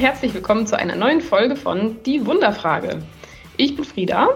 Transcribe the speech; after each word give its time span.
und 0.00 0.06
herzlich 0.06 0.32
willkommen 0.32 0.66
zu 0.66 0.78
einer 0.78 0.96
neuen 0.96 1.20
Folge 1.20 1.56
von 1.56 2.02
Die 2.04 2.24
Wunderfrage. 2.24 3.02
Ich 3.58 3.76
bin 3.76 3.84
Frieda. 3.84 4.30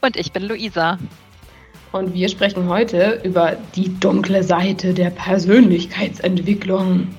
Und 0.00 0.16
ich 0.16 0.32
bin 0.32 0.42
Luisa. 0.42 0.98
Und 1.92 2.14
wir 2.14 2.28
sprechen 2.28 2.68
heute 2.68 3.20
über 3.22 3.56
die 3.76 3.96
dunkle 4.00 4.42
Seite 4.42 4.92
der 4.92 5.10
Persönlichkeitsentwicklung. 5.10 7.14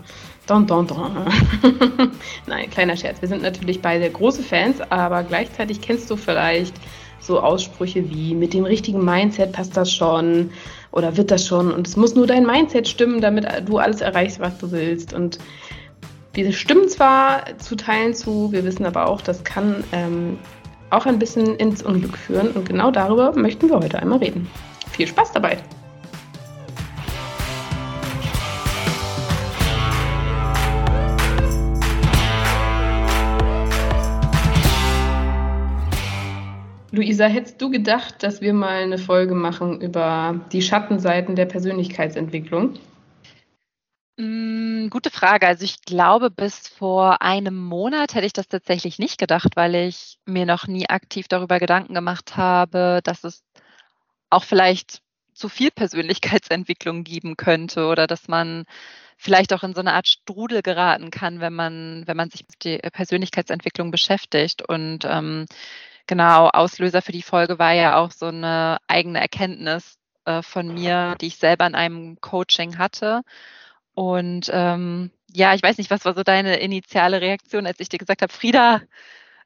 Don, 0.45 0.67
don, 0.67 0.87
don. 0.87 1.15
Nein, 2.47 2.69
kleiner 2.69 2.97
Scherz. 2.97 3.21
Wir 3.21 3.29
sind 3.29 3.43
natürlich 3.43 3.81
beide 3.81 4.09
große 4.09 4.43
Fans, 4.43 4.81
aber 4.89 5.23
gleichzeitig 5.23 5.79
kennst 5.79 6.11
du 6.11 6.17
vielleicht 6.17 6.75
so 7.21 7.39
Aussprüche 7.39 8.09
wie 8.09 8.35
mit 8.35 8.53
dem 8.53 8.65
richtigen 8.65 9.05
Mindset 9.05 9.53
passt 9.53 9.77
das 9.77 9.89
schon 9.89 10.49
oder 10.91 11.15
wird 11.15 11.31
das 11.31 11.47
schon 11.47 11.71
und 11.71 11.87
es 11.87 11.95
muss 11.95 12.13
nur 12.13 12.27
dein 12.27 12.45
Mindset 12.45 12.89
stimmen, 12.89 13.21
damit 13.21 13.47
du 13.65 13.77
alles 13.77 14.01
erreichst, 14.01 14.41
was 14.41 14.57
du 14.57 14.71
willst. 14.71 15.13
Und 15.13 15.39
wir 16.35 16.51
stimmen 16.51 16.89
zwar 16.89 17.57
zu 17.59 17.77
Teilen 17.77 18.13
zu, 18.13 18.51
wir 18.51 18.65
wissen 18.65 18.85
aber 18.85 19.07
auch, 19.07 19.21
das 19.21 19.43
kann 19.45 19.83
ähm, 19.93 20.37
auch 20.89 21.05
ein 21.05 21.17
bisschen 21.17 21.55
ins 21.55 21.81
Unglück 21.81 22.17
führen 22.17 22.51
und 22.51 22.67
genau 22.67 22.91
darüber 22.91 23.33
möchten 23.37 23.69
wir 23.69 23.79
heute 23.79 23.99
einmal 23.99 24.19
reden. 24.19 24.49
Viel 24.91 25.07
Spaß 25.07 25.31
dabei! 25.31 25.57
Luisa, 36.91 37.25
hättest 37.25 37.61
du 37.61 37.69
gedacht, 37.69 38.23
dass 38.23 38.39
wir 38.39 38.53
mal 38.53 38.83
eine 38.83 38.97
Folge 38.97 39.35
machen 39.35 39.81
über 39.81 40.39
die 40.53 40.61
Schattenseiten 40.61 41.35
der 41.35 41.45
Persönlichkeitsentwicklung? 41.45 42.75
Mm, 44.17 44.87
gute 44.89 45.11
Frage. 45.11 45.47
Also 45.47 45.65
ich 45.65 45.81
glaube, 45.81 46.31
bis 46.31 46.67
vor 46.67 47.21
einem 47.21 47.57
Monat 47.57 48.15
hätte 48.15 48.25
ich 48.25 48.33
das 48.33 48.47
tatsächlich 48.47 48.97
nicht 48.99 49.17
gedacht, 49.17 49.55
weil 49.55 49.75
ich 49.75 50.19
mir 50.25 50.45
noch 50.45 50.67
nie 50.67 50.87
aktiv 50.89 51.27
darüber 51.27 51.59
Gedanken 51.59 51.93
gemacht 51.93 52.37
habe, 52.37 53.01
dass 53.03 53.23
es 53.23 53.43
auch 54.29 54.43
vielleicht 54.45 55.01
zu 55.33 55.49
viel 55.49 55.71
Persönlichkeitsentwicklung 55.71 57.03
geben 57.03 57.35
könnte 57.37 57.87
oder 57.87 58.07
dass 58.07 58.27
man 58.29 58.65
vielleicht 59.17 59.53
auch 59.53 59.63
in 59.63 59.73
so 59.73 59.81
eine 59.81 59.93
Art 59.93 60.07
Strudel 60.07 60.61
geraten 60.61 61.11
kann, 61.11 61.41
wenn 61.41 61.53
man, 61.53 62.03
wenn 62.07 62.17
man 62.17 62.29
sich 62.29 62.45
mit 62.49 62.63
der 62.63 62.89
Persönlichkeitsentwicklung 62.91 63.91
beschäftigt. 63.91 64.61
Und 64.61 65.05
ähm, 65.05 65.45
Genau, 66.07 66.49
Auslöser 66.49 67.01
für 67.01 67.11
die 67.11 67.23
Folge 67.23 67.57
war 67.57 67.73
ja 67.73 67.97
auch 67.97 68.11
so 68.11 68.27
eine 68.27 68.77
eigene 68.87 69.19
Erkenntnis 69.19 69.97
äh, 70.25 70.43
von 70.43 70.67
mir, 70.73 71.15
die 71.19 71.27
ich 71.27 71.37
selber 71.37 71.65
in 71.65 71.73
einem 71.75 72.21
Coaching 72.21 72.77
hatte. 72.77 73.21
Und 73.95 74.49
ähm, 74.53 75.09
ja, 75.33 75.53
ich 75.55 75.63
weiß 75.63 75.77
nicht, 75.77 75.89
was 75.89 76.05
war 76.05 76.13
so 76.13 76.23
deine 76.23 76.59
initiale 76.59 77.21
Reaktion, 77.21 77.65
als 77.65 77.79
ich 77.79 77.89
dir 77.89 77.97
gesagt 77.97 78.21
habe, 78.21 78.31
Frieda, 78.31 78.81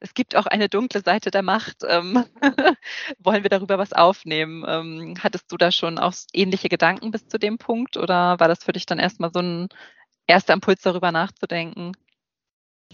es 0.00 0.14
gibt 0.14 0.34
auch 0.34 0.46
eine 0.46 0.68
dunkle 0.68 1.02
Seite 1.02 1.30
der 1.30 1.42
Macht. 1.42 1.78
Ähm, 1.88 2.24
wollen 3.18 3.42
wir 3.42 3.50
darüber 3.50 3.78
was 3.78 3.92
aufnehmen? 3.92 4.64
Ähm, 4.66 5.14
hattest 5.22 5.52
du 5.52 5.56
da 5.56 5.70
schon 5.70 5.98
auch 5.98 6.14
ähnliche 6.32 6.68
Gedanken 6.68 7.10
bis 7.10 7.28
zu 7.28 7.38
dem 7.38 7.58
Punkt 7.58 7.96
oder 7.96 8.40
war 8.40 8.48
das 8.48 8.64
für 8.64 8.72
dich 8.72 8.86
dann 8.86 8.98
erstmal 8.98 9.30
so 9.32 9.40
ein 9.40 9.68
erster 10.26 10.54
Impuls, 10.54 10.80
darüber 10.82 11.12
nachzudenken? 11.12 11.92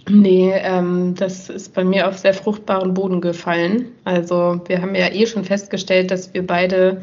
Nee, 0.08 0.52
ähm, 0.52 1.14
das 1.14 1.48
ist 1.48 1.74
bei 1.74 1.82
mir 1.82 2.08
auf 2.08 2.18
sehr 2.18 2.34
fruchtbaren 2.34 2.92
Boden 2.92 3.20
gefallen. 3.20 3.92
Also 4.04 4.60
wir 4.66 4.82
haben 4.82 4.94
ja 4.94 5.08
eh 5.12 5.27
schon 5.27 5.44
festgestellt, 5.44 6.10
dass 6.10 6.34
wir 6.34 6.46
beide 6.46 7.02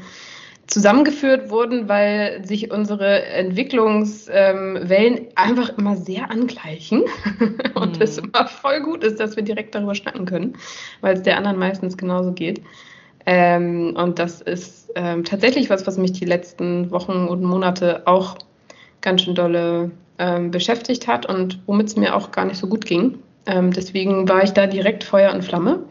zusammengeführt 0.68 1.50
wurden, 1.50 1.90
weil 1.90 2.46
sich 2.46 2.72
unsere 2.72 3.26
Entwicklungswellen 3.26 5.18
ähm, 5.18 5.28
einfach 5.36 5.78
immer 5.78 5.96
sehr 5.98 6.32
angleichen 6.32 7.04
und 7.76 8.02
es 8.02 8.22
mhm. 8.22 8.30
immer 8.34 8.48
voll 8.48 8.82
gut 8.82 9.04
ist, 9.04 9.20
dass 9.20 9.36
wir 9.36 9.44
direkt 9.44 9.76
darüber 9.76 9.94
schnacken 9.94 10.26
können, 10.26 10.54
weil 11.02 11.16
es 11.16 11.24
der 11.24 11.38
anderen 11.38 11.60
meistens 11.60 11.98
genauso 11.98 12.32
geht. 12.32 12.62
Ähm, 13.26 13.96
und 13.98 14.20
das 14.20 14.42
ist 14.42 14.92
ähm, 14.96 15.24
tatsächlich 15.24 15.70
was, 15.70 15.86
was 15.88 15.98
mich 15.98 16.14
die 16.14 16.26
letzten 16.26 16.92
Wochen 16.92 17.28
und 17.28 17.44
Monate 17.44 18.04
auch 18.06 18.38
ganz 19.02 19.24
schön 19.24 19.36
dolle 19.36 19.92
ähm, 20.18 20.52
beschäftigt 20.52 21.08
hat 21.08 21.26
und 21.26 21.60
womit 21.66 21.88
es 21.88 21.96
mir 21.96 22.16
auch 22.16 22.32
gar 22.32 22.46
nicht 22.46 22.58
so 22.58 22.68
gut 22.68 22.86
ging. 22.86 23.20
Ähm, 23.46 23.72
deswegen 23.72 24.28
war 24.30 24.44
ich 24.44 24.52
da 24.52 24.68
direkt 24.68 25.04
Feuer 25.04 25.34
und 25.34 25.44
Flamme, 25.44 25.84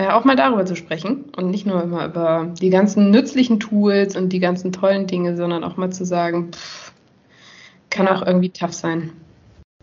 äh, 0.00 0.08
auch 0.08 0.24
mal 0.24 0.36
darüber 0.36 0.64
zu 0.64 0.76
sprechen 0.76 1.24
und 1.36 1.50
nicht 1.50 1.66
nur 1.66 1.82
immer 1.82 2.06
über 2.06 2.54
die 2.58 2.70
ganzen 2.70 3.10
nützlichen 3.10 3.60
Tools 3.60 4.16
und 4.16 4.30
die 4.30 4.40
ganzen 4.40 4.72
tollen 4.72 5.06
Dinge, 5.06 5.36
sondern 5.36 5.62
auch 5.62 5.76
mal 5.76 5.90
zu 5.90 6.06
sagen, 6.06 6.52
pff, 6.52 6.92
kann 7.90 8.08
auch 8.08 8.22
irgendwie 8.24 8.48
tough 8.48 8.72
sein. 8.72 9.12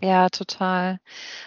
Ja, 0.02 0.28
total. 0.28 0.98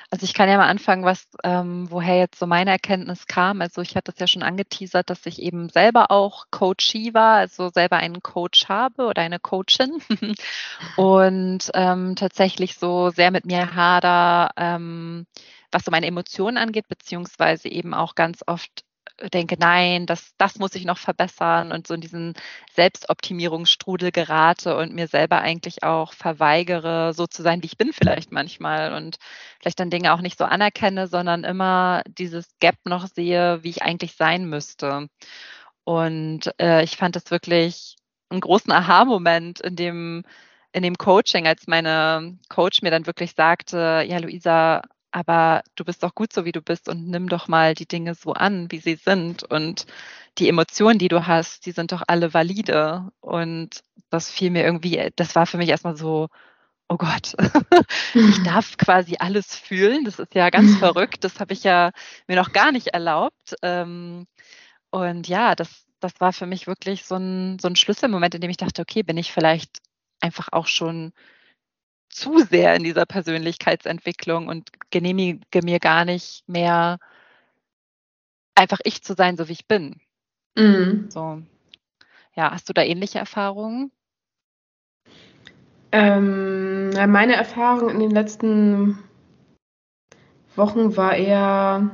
Also 0.09 0.23
ich 0.25 0.33
kann 0.33 0.47
ja 0.47 0.55
mal 0.57 0.69
anfangen, 0.69 1.03
was, 1.03 1.27
ähm, 1.43 1.87
woher 1.89 2.17
jetzt 2.17 2.39
so 2.39 2.47
meine 2.47 2.71
Erkenntnis 2.71 3.27
kam. 3.27 3.61
Also 3.61 3.81
ich 3.81 3.95
hatte 3.97 4.11
es 4.13 4.19
ja 4.19 4.27
schon 4.27 4.43
angeteasert, 4.43 5.09
dass 5.09 5.25
ich 5.25 5.41
eben 5.41 5.67
selber 5.69 6.09
auch 6.09 6.45
Coachie 6.51 7.13
war, 7.13 7.35
also 7.37 7.69
selber 7.69 7.97
einen 7.97 8.21
Coach 8.21 8.69
habe 8.69 9.05
oder 9.07 9.21
eine 9.21 9.39
Coachin 9.39 10.01
und 10.95 11.71
ähm, 11.73 12.15
tatsächlich 12.15 12.75
so 12.75 13.09
sehr 13.09 13.31
mit 13.31 13.45
mir 13.45 13.75
hader, 13.75 14.51
ähm, 14.55 15.25
was 15.71 15.85
so 15.85 15.91
meine 15.91 16.07
Emotionen 16.07 16.57
angeht, 16.57 16.87
beziehungsweise 16.87 17.69
eben 17.69 17.93
auch 17.93 18.15
ganz 18.15 18.43
oft 18.47 18.83
denke, 19.33 19.55
nein, 19.59 20.05
das, 20.05 20.33
das 20.37 20.57
muss 20.57 20.75
ich 20.75 20.85
noch 20.85 20.97
verbessern 20.97 21.71
und 21.71 21.87
so 21.87 21.93
in 21.93 22.01
diesen 22.01 22.33
Selbstoptimierungsstrudel 22.73 24.11
gerate 24.11 24.75
und 24.77 24.93
mir 24.93 25.07
selber 25.07 25.41
eigentlich 25.41 25.83
auch 25.83 26.13
verweigere, 26.13 27.13
so 27.13 27.27
zu 27.27 27.41
sein, 27.43 27.61
wie 27.61 27.67
ich 27.67 27.77
bin 27.77 27.93
vielleicht 27.93 28.31
manchmal 28.31 28.93
und 28.93 29.17
vielleicht 29.59 29.79
dann 29.79 29.89
Dinge 29.89 30.13
auch 30.13 30.21
nicht 30.21 30.37
so 30.37 30.45
anerkenne, 30.45 31.07
sondern 31.07 31.43
immer 31.43 32.01
dieses 32.07 32.57
Gap 32.59 32.77
noch 32.85 33.07
sehe, 33.07 33.63
wie 33.63 33.69
ich 33.69 33.83
eigentlich 33.83 34.15
sein 34.15 34.45
müsste. 34.45 35.07
Und 35.83 36.51
äh, 36.59 36.83
ich 36.83 36.97
fand 36.97 37.15
das 37.15 37.31
wirklich 37.31 37.95
einen 38.29 38.41
großen 38.41 38.71
Aha-Moment 38.71 39.61
in 39.61 39.75
dem, 39.75 40.23
in 40.73 40.83
dem 40.83 40.97
Coaching, 40.97 41.47
als 41.47 41.67
meine 41.67 42.37
Coach 42.49 42.81
mir 42.81 42.91
dann 42.91 43.07
wirklich 43.07 43.33
sagte, 43.35 44.05
ja, 44.07 44.17
Luisa, 44.19 44.81
aber 45.11 45.63
du 45.75 45.83
bist 45.83 46.03
doch 46.03 46.16
gut 46.16 46.33
so, 46.33 46.45
wie 46.45 46.51
du 46.51 46.61
bist 46.61 46.88
und 46.89 47.07
nimm 47.07 47.27
doch 47.29 47.47
mal 47.47 47.73
die 47.73 47.88
Dinge 47.88 48.16
so 48.16 48.33
an, 48.33 48.72
wie 48.72 48.79
sie 48.79 48.95
sind. 48.95 49.44
Und 49.44 49.85
die 50.38 50.47
Emotionen, 50.47 50.99
die 50.99 51.09
du 51.09 51.27
hast, 51.27 51.66
die 51.66 51.72
sind 51.72 51.91
doch 51.91 52.03
alle 52.07 52.33
valide. 52.33 53.11
Und 53.19 53.83
das 54.09 54.31
fiel 54.31 54.51
mir 54.51 54.63
irgendwie, 54.63 55.11
das 55.16 55.35
war 55.35 55.45
für 55.45 55.57
mich 55.57 55.69
erstmal 55.69 55.97
so, 55.97 56.29
oh 56.88 56.97
Gott, 56.97 57.35
ich 58.13 58.44
darf 58.44 58.77
quasi 58.77 59.17
alles 59.19 59.55
fühlen. 59.55 60.05
Das 60.05 60.19
ist 60.19 60.33
ja 60.33 60.49
ganz 60.49 60.75
verrückt. 60.79 61.23
Das 61.23 61.39
habe 61.39 61.53
ich 61.53 61.63
ja 61.63 61.91
mir 62.28 62.38
noch 62.38 62.53
gar 62.53 62.72
nicht 62.72 62.88
erlaubt. 62.88 63.55
Ähm, 63.61 64.28
und 64.91 65.28
ja, 65.28 65.55
das, 65.55 65.85
das 65.99 66.13
war 66.19 66.33
für 66.33 66.45
mich 66.45 66.67
wirklich 66.67 67.05
so 67.05 67.16
ein, 67.16 67.59
so 67.59 67.67
ein 67.67 67.75
Schlüsselmoment, 67.75 68.35
in 68.35 68.41
dem 68.41 68.49
ich 68.49 68.57
dachte, 68.57 68.81
okay, 68.81 69.03
bin 69.03 69.17
ich 69.17 69.31
vielleicht 69.31 69.79
einfach 70.22 70.49
auch 70.51 70.67
schon 70.67 71.11
zu 72.11 72.39
sehr 72.39 72.75
in 72.75 72.83
dieser 72.83 73.05
Persönlichkeitsentwicklung 73.05 74.47
und 74.47 74.69
genehmige 74.91 75.61
mir 75.63 75.79
gar 75.79 76.05
nicht 76.05 76.47
mehr 76.47 76.99
einfach 78.55 78.79
ich 78.83 79.03
zu 79.03 79.13
sein, 79.16 79.38
so 79.38 79.47
wie 79.47 79.53
ich 79.53 79.67
bin. 79.67 79.99
Mhm. 80.55 81.09
So. 81.09 81.41
Ja, 82.35 82.51
hast 82.51 82.69
du 82.69 82.73
da 82.73 82.83
ähnliche 82.83 83.19
Erfahrungen? 83.19 83.91
Ähm, 85.91 86.91
meine 87.11 87.35
Erfahrung 87.35 87.89
in 87.89 87.99
den 87.99 88.11
letzten 88.11 88.99
Wochen 90.55 90.95
war 90.95 91.16
eher, 91.16 91.89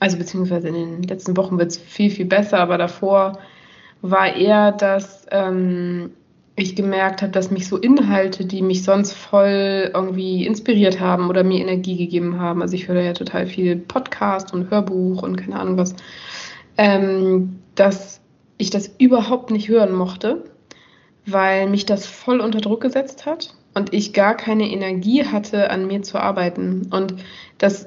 also 0.00 0.18
beziehungsweise 0.18 0.68
in 0.68 0.74
den 0.74 1.02
letzten 1.02 1.36
Wochen 1.36 1.58
wird 1.58 1.72
es 1.72 1.78
viel, 1.78 2.10
viel 2.10 2.26
besser, 2.26 2.58
aber 2.58 2.78
davor 2.78 3.38
war 4.02 4.34
eher, 4.34 4.72
dass 4.72 5.26
ähm, 5.30 6.12
ich 6.56 6.74
gemerkt 6.74 7.20
habe, 7.20 7.32
dass 7.32 7.50
mich 7.50 7.68
so 7.68 7.76
Inhalte, 7.76 8.46
die 8.46 8.62
mich 8.62 8.82
sonst 8.82 9.12
voll 9.12 9.90
irgendwie 9.92 10.46
inspiriert 10.46 11.00
haben 11.00 11.28
oder 11.28 11.44
mir 11.44 11.60
Energie 11.60 11.96
gegeben 11.96 12.40
haben, 12.40 12.62
also 12.62 12.74
ich 12.74 12.88
höre 12.88 13.02
ja 13.02 13.12
total 13.12 13.46
viel 13.46 13.76
Podcast 13.76 14.54
und 14.54 14.70
Hörbuch 14.70 15.22
und 15.22 15.36
keine 15.36 15.60
Ahnung 15.60 15.76
was, 15.76 15.94
ähm, 16.78 17.60
dass 17.74 18.20
ich 18.56 18.70
das 18.70 18.90
überhaupt 18.98 19.50
nicht 19.50 19.68
hören 19.68 19.92
mochte, 19.92 20.44
weil 21.26 21.68
mich 21.68 21.84
das 21.84 22.06
voll 22.06 22.40
unter 22.40 22.60
Druck 22.60 22.80
gesetzt 22.80 23.26
hat 23.26 23.54
und 23.74 23.92
ich 23.92 24.14
gar 24.14 24.34
keine 24.34 24.70
Energie 24.70 25.24
hatte, 25.26 25.70
an 25.70 25.86
mir 25.86 26.00
zu 26.02 26.18
arbeiten. 26.18 26.88
Und 26.90 27.16
das 27.58 27.86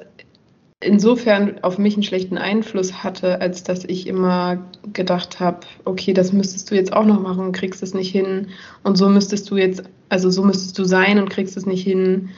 insofern 0.82 1.60
auf 1.62 1.78
mich 1.78 1.96
einen 1.96 2.04
schlechten 2.04 2.38
Einfluss 2.38 3.04
hatte, 3.04 3.42
als 3.42 3.64
dass 3.64 3.84
ich 3.84 4.08
immer 4.08 4.64
gedacht 4.94 5.40
habe, 5.40 5.60
okay, 5.86 6.14
das 6.14 6.32
müsstest 6.32 6.72
du 6.72 6.76
jetzt 6.76 6.94
auch 6.94 7.06
noch 7.06 7.22
machen, 7.22 7.52
kriegst 7.52 7.84
es 7.84 7.94
nicht 7.94 8.12
hin 8.12 8.48
und 8.84 8.98
so 8.98 9.10
müsstest 9.10 9.50
du 9.52 9.58
jetzt, 9.58 9.84
also 10.08 10.30
so 10.30 10.44
müsstest 10.44 10.80
du 10.80 10.86
sein 10.86 11.20
und 11.20 11.30
kriegst 11.30 11.58
es 11.58 11.66
nicht 11.66 11.84
hin 11.84 12.30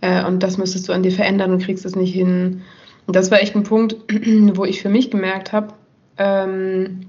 äh, 0.00 0.24
und 0.24 0.42
das 0.42 0.58
müsstest 0.58 0.88
du 0.88 0.92
an 0.92 1.02
dir 1.02 1.12
verändern 1.12 1.52
und 1.52 1.62
kriegst 1.62 1.84
es 1.84 1.96
nicht 1.96 2.14
hin. 2.14 2.62
Und 3.06 3.16
das 3.16 3.30
war 3.30 3.40
echt 3.40 3.56
ein 3.56 3.64
Punkt, 3.64 3.96
wo 4.56 4.64
ich 4.64 4.80
für 4.80 4.90
mich 4.90 5.10
gemerkt 5.10 5.52
habe, 5.52 5.74
ähm, 6.18 7.06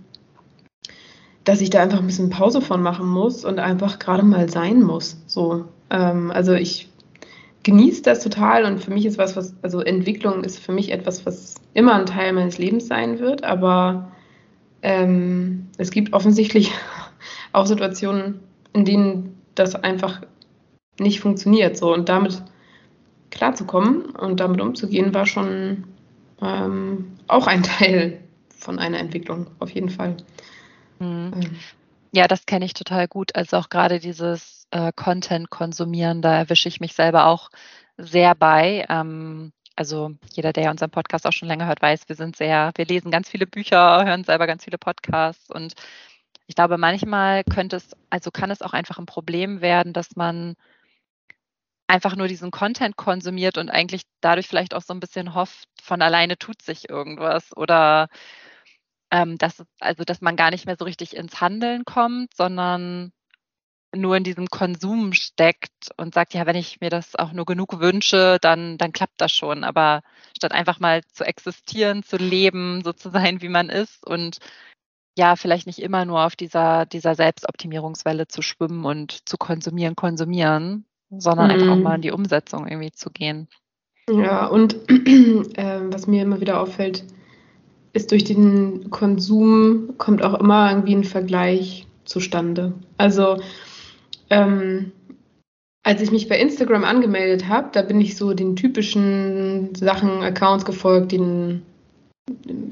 dass 1.44 1.62
ich 1.62 1.70
da 1.70 1.82
einfach 1.82 2.00
ein 2.00 2.08
bisschen 2.08 2.30
Pause 2.30 2.62
von 2.62 2.82
machen 2.82 3.08
muss 3.08 3.46
und 3.46 3.60
einfach 3.60 4.00
gerade 4.00 4.24
mal 4.24 4.50
sein 4.50 4.82
muss. 4.82 5.18
So, 5.28 5.66
ähm, 5.90 6.32
also 6.32 6.54
ich 6.54 6.89
genieße 7.64 8.04
das 8.04 8.24
total 8.24 8.66
und 8.66 8.84
für 8.84 8.92
mich 8.92 9.06
ist 9.06 9.18
was, 9.18 9.36
was, 9.36 9.54
also 9.62 9.82
Entwicklung 9.82 10.44
ist 10.44 10.60
für 10.60 10.72
mich 10.72 10.92
etwas, 10.92 11.26
was 11.26 11.56
immer 11.74 11.96
ein 11.96 12.06
Teil 12.06 12.34
meines 12.34 12.58
Lebens 12.58 12.88
sein 12.88 13.20
wird, 13.20 13.44
aber 13.44 14.12
ähm, 14.82 15.68
es 15.78 15.92
gibt 15.92 16.14
offensichtlich 16.14 16.72
auch 17.54 17.66
Situationen, 17.66 18.40
in 18.74 18.86
denen 18.86 19.38
das 19.56 19.76
einfach 19.76 20.22
nicht 21.00 21.20
funktioniert. 21.20 21.78
So 21.78 21.94
und 21.94 22.10
damit 22.10 22.42
klarzukommen 23.32 24.06
und 24.12 24.40
damit 24.40 24.62
umzugehen, 24.62 25.14
war 25.14 25.26
schon 25.26 25.86
ähm, 26.42 27.12
auch 27.28 27.48
ein 27.48 27.64
Teil 27.80 28.20
von 28.58 28.80
einer 28.80 29.00
Entwicklung, 29.00 29.48
auf 29.60 29.70
jeden 29.72 29.90
Fall. 29.90 30.18
Mhm. 31.00 31.32
Ähm. 31.36 31.56
Ja, 32.12 32.28
das 32.28 32.46
kenne 32.48 32.66
ich 32.66 32.74
total 32.74 33.08
gut. 33.08 33.36
Also 33.36 33.58
auch 33.58 33.70
gerade 33.70 34.00
dieses 34.00 34.59
äh, 34.72 34.92
Content 34.96 35.50
konsumieren, 35.50 36.22
da 36.22 36.36
erwische 36.36 36.70
ich 36.70 36.80
mich 36.80 36.94
selber 36.94 37.26
auch 37.28 37.50
sehr 37.98 38.36
bei. 38.36 38.86
Ähm, 38.90 39.52
also 39.76 40.12
jeder, 40.34 40.54
der 40.54 40.72
unseren 40.72 40.92
Podcast 40.92 41.26
auch 41.26 41.32
schon 41.32 41.48
länger 41.48 41.68
hört, 41.68 41.82
weiß, 41.82 42.10
wir 42.10 42.16
sind 42.16 42.36
sehr, 42.36 42.72
wir 42.76 42.86
lesen 42.86 43.12
ganz 43.12 43.30
viele 43.30 43.48
Bücher, 43.48 44.06
hören 44.06 44.24
selber 44.26 44.48
ganz 44.48 44.66
viele 44.66 44.78
Podcasts 44.78 45.50
und 45.50 45.74
ich 46.48 46.56
glaube, 46.56 46.78
manchmal 46.78 47.44
könnte 47.44 47.76
es, 47.78 47.96
also 48.10 48.32
kann 48.32 48.52
es 48.52 48.62
auch 48.64 48.74
einfach 48.74 48.98
ein 48.98 49.06
Problem 49.06 49.62
werden, 49.62 49.94
dass 49.94 50.16
man 50.16 50.56
einfach 51.88 52.16
nur 52.16 52.28
diesen 52.28 52.52
Content 52.52 52.98
konsumiert 52.98 53.58
und 53.58 53.70
eigentlich 53.70 54.04
dadurch 54.22 54.48
vielleicht 54.48 54.74
auch 54.74 54.82
so 54.82 54.94
ein 54.94 55.00
bisschen 55.00 55.34
hofft, 55.36 55.68
von 55.82 56.02
alleine 56.02 56.38
tut 56.38 56.62
sich 56.62 56.90
irgendwas 56.90 57.56
oder 57.56 58.10
ähm, 59.12 59.38
dass, 59.38 59.64
also 59.80 60.04
dass 60.04 60.22
man 60.22 60.36
gar 60.36 60.52
nicht 60.52 60.66
mehr 60.66 60.76
so 60.78 60.86
richtig 60.86 61.16
ins 61.16 61.42
Handeln 61.42 61.86
kommt, 61.86 62.34
sondern 62.36 63.12
nur 63.96 64.16
in 64.18 64.24
diesem 64.24 64.48
Konsum 64.48 65.14
steckt 65.14 65.90
und 65.98 66.14
sagt, 66.14 66.34
ja, 66.34 66.46
wenn 66.46 66.56
ich 66.56 66.80
mir 66.82 66.90
das 66.90 67.16
auch 67.16 67.34
nur 67.34 67.46
genug 67.46 67.80
wünsche, 67.80 68.38
dann, 68.42 68.78
dann 68.78 68.94
klappt 68.94 69.20
das 69.20 69.32
schon. 69.32 69.64
Aber 69.64 70.02
statt 70.36 70.52
einfach 70.52 70.80
mal 70.80 71.04
zu 71.12 71.24
existieren, 71.24 72.04
zu 72.04 72.18
leben, 72.18 72.82
so 72.84 72.94
zu 72.94 73.10
sein, 73.10 73.42
wie 73.42 73.50
man 73.50 73.70
ist 73.70 74.06
und 74.06 74.38
ja, 75.18 75.36
vielleicht 75.36 75.68
nicht 75.68 75.80
immer 75.80 76.06
nur 76.06 76.26
auf 76.26 76.36
dieser, 76.36 76.86
dieser 76.86 77.14
Selbstoptimierungswelle 77.14 78.28
zu 78.28 78.42
schwimmen 78.42 78.86
und 78.86 79.28
zu 79.28 79.38
konsumieren, 79.38 79.96
konsumieren, 79.96 80.86
sondern 81.10 81.48
mhm. 81.48 81.54
einfach 81.54 81.72
auch 81.74 81.84
mal 81.84 81.96
in 81.96 82.02
die 82.02 82.12
Umsetzung 82.12 82.68
irgendwie 82.68 82.92
zu 82.92 83.10
gehen. 83.10 83.50
Ja, 84.10 84.46
und 84.46 84.76
äh, 85.58 85.82
was 85.92 86.08
mir 86.08 86.24
immer 86.24 86.40
wieder 86.40 86.62
auffällt, 86.62 87.04
ist 87.92 88.12
durch 88.12 88.24
den 88.24 88.90
Konsum 88.92 89.96
kommt 89.98 90.24
auch 90.24 90.40
immer 90.40 90.70
irgendwie 90.70 90.96
ein 90.96 91.04
Vergleich 91.04 91.88
zustande. 92.06 92.74
Also 92.98 93.40
ähm, 94.30 94.92
als 95.84 96.02
ich 96.02 96.12
mich 96.12 96.28
bei 96.28 96.40
Instagram 96.40 96.84
angemeldet 96.84 97.48
habe, 97.48 97.70
da 97.72 97.82
bin 97.82 98.02
ich 98.02 98.16
so 98.16 98.34
den 98.34 98.56
typischen 98.56 99.74
Sachen, 99.76 100.22
Accounts 100.22 100.66
gefolgt, 100.66 101.12
den 101.12 101.64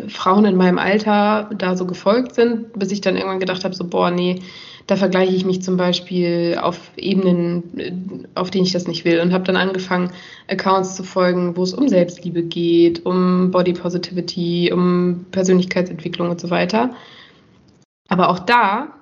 Frauen 0.08 0.46
in 0.46 0.56
meinem 0.56 0.78
Alter 0.78 1.50
da 1.58 1.76
so 1.76 1.86
gefolgt 1.86 2.36
sind, 2.36 2.74
bis 2.78 2.92
ich 2.92 3.02
dann 3.02 3.16
irgendwann 3.16 3.40
gedacht 3.40 3.64
habe, 3.64 3.74
so, 3.74 3.86
boah, 3.88 4.12
nee, 4.12 4.42
da 4.88 4.96
vergleiche 4.96 5.36
ich 5.36 5.46
mich 5.46 5.62
zum 5.62 5.78
Beispiel 5.78 6.58
auf 6.62 6.92
Ebenen, 6.96 7.78
äh, 7.78 7.92
auf 8.36 8.52
denen 8.52 8.66
ich 8.66 8.72
das 8.72 8.88
nicht 8.88 9.04
will 9.04 9.20
und 9.20 9.34
habe 9.34 9.44
dann 9.44 9.58
angefangen, 9.58 10.12
Accounts 10.48 10.96
zu 10.96 11.04
folgen, 11.04 11.58
wo 11.58 11.64
es 11.64 11.74
um 11.74 11.90
Selbstliebe 11.90 12.44
geht, 12.44 13.06
um 13.06 13.52
Body 13.52 13.74
Positivity, 13.74 14.72
um 14.72 15.26
Persönlichkeitsentwicklung 15.32 16.30
und 16.30 16.40
so 16.40 16.50
weiter. 16.50 16.92
Aber 18.08 18.30
auch 18.30 18.40
da 18.40 18.97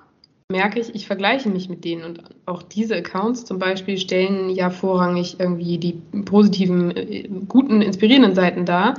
merke 0.48 0.78
ich, 0.78 0.94
ich 0.94 1.06
vergleiche 1.06 1.48
mich 1.48 1.68
mit 1.68 1.84
denen 1.84 2.04
und 2.04 2.22
auch 2.46 2.62
diese 2.62 2.94
Accounts 2.96 3.44
zum 3.44 3.58
Beispiel 3.58 3.98
stellen 3.98 4.48
ja 4.50 4.70
vorrangig 4.70 5.40
irgendwie 5.40 5.78
die 5.78 5.94
positiven, 6.24 6.96
äh, 6.96 7.28
guten, 7.48 7.82
inspirierenden 7.82 8.36
Seiten 8.36 8.64
dar 8.64 8.94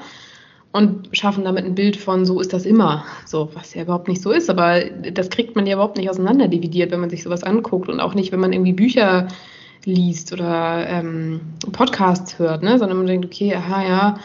und 0.74 1.08
schaffen 1.14 1.46
damit 1.46 1.64
ein 1.64 1.76
Bild 1.76 1.96
von, 1.96 2.26
so 2.26 2.42
ist 2.42 2.52
das 2.52 2.66
immer. 2.66 3.06
So, 3.26 3.50
was 3.54 3.74
ja 3.74 3.84
überhaupt 3.84 4.10
nicht 4.10 4.22
so 4.22 4.32
ist, 4.32 4.50
aber 4.50 4.82
das 5.14 5.30
kriegt 5.30 5.56
man 5.56 5.66
ja 5.66 5.76
überhaupt 5.76 5.96
nicht 5.96 6.10
auseinanderdividiert, 6.10 6.92
wenn 6.92 7.00
man 7.00 7.10
sich 7.10 7.24
sowas 7.24 7.44
anguckt 7.44 7.88
und 7.88 8.02
auch 8.02 8.14
nicht, 8.14 8.34
wenn 8.34 8.42
man 8.42 8.52
irgendwie 8.52 8.74
Bücher 8.74 9.30
liest 9.86 10.34
oder 10.34 10.86
ähm, 10.90 11.40
Podcasts 11.72 12.40
hört, 12.40 12.62
ne? 12.62 12.78
sondern 12.78 12.98
man 12.98 13.08
denkt, 13.08 13.26
okay, 13.26 13.56
aha, 13.56 13.84
ja, 13.88 14.20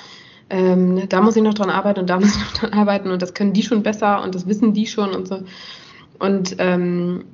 ähm, 0.51 1.09
da 1.09 1.21
muss 1.21 1.37
ich 1.37 1.43
noch 1.43 1.55
dran 1.55 1.71
arbeiten 1.71 2.01
und 2.01 2.11
da 2.11 2.19
muss 2.19 2.35
ich 2.35 2.43
noch 2.43 2.53
dran 2.53 2.73
arbeiten 2.73 3.13
und 3.13 3.23
das 3.23 3.33
können 3.33 3.53
die 3.53 3.63
schon 3.63 3.85
besser 3.85 4.25
und 4.25 4.35
das 4.35 4.49
wissen 4.49 4.75
die 4.75 4.89
schon 4.89 5.11
und 5.11 5.29
so. 5.29 5.45
Und 6.23 6.57
ähm, 6.59 7.25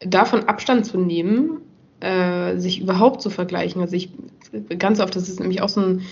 davon 0.00 0.48
Abstand 0.48 0.86
zu 0.86 0.98
nehmen, 0.98 1.60
äh, 2.00 2.56
sich 2.56 2.80
überhaupt 2.80 3.22
zu 3.22 3.30
vergleichen, 3.30 3.80
also 3.80 3.94
ich 3.94 4.10
ganz 4.76 4.98
oft, 4.98 5.14
das 5.14 5.28
ist 5.28 5.38
nämlich 5.38 5.62
auch 5.62 5.68
so 5.68 5.80
ein 5.80 6.02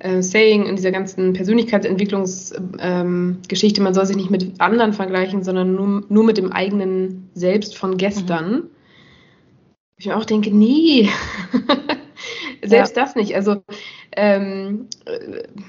äh, 0.00 0.22
Saying 0.22 0.66
in 0.66 0.74
dieser 0.74 0.90
ganzen 0.90 1.34
Persönlichkeitsentwicklungsgeschichte, 1.34 3.80
ähm, 3.80 3.84
man 3.84 3.94
soll 3.94 4.06
sich 4.06 4.16
nicht 4.16 4.32
mit 4.32 4.60
anderen 4.60 4.92
vergleichen, 4.92 5.44
sondern 5.44 5.76
nur, 5.76 6.02
nur 6.08 6.24
mit 6.24 6.36
dem 6.36 6.50
eigenen 6.50 7.30
Selbst 7.34 7.76
von 7.76 7.96
gestern. 7.96 8.52
Mhm. 8.52 8.62
Ich 9.98 10.06
mir 10.06 10.16
auch 10.16 10.24
denke, 10.24 10.50
nee, 10.50 11.08
selbst 12.64 12.96
ja. 12.96 13.04
das 13.04 13.14
nicht. 13.14 13.36
Also 13.36 13.62
ähm, 14.16 14.88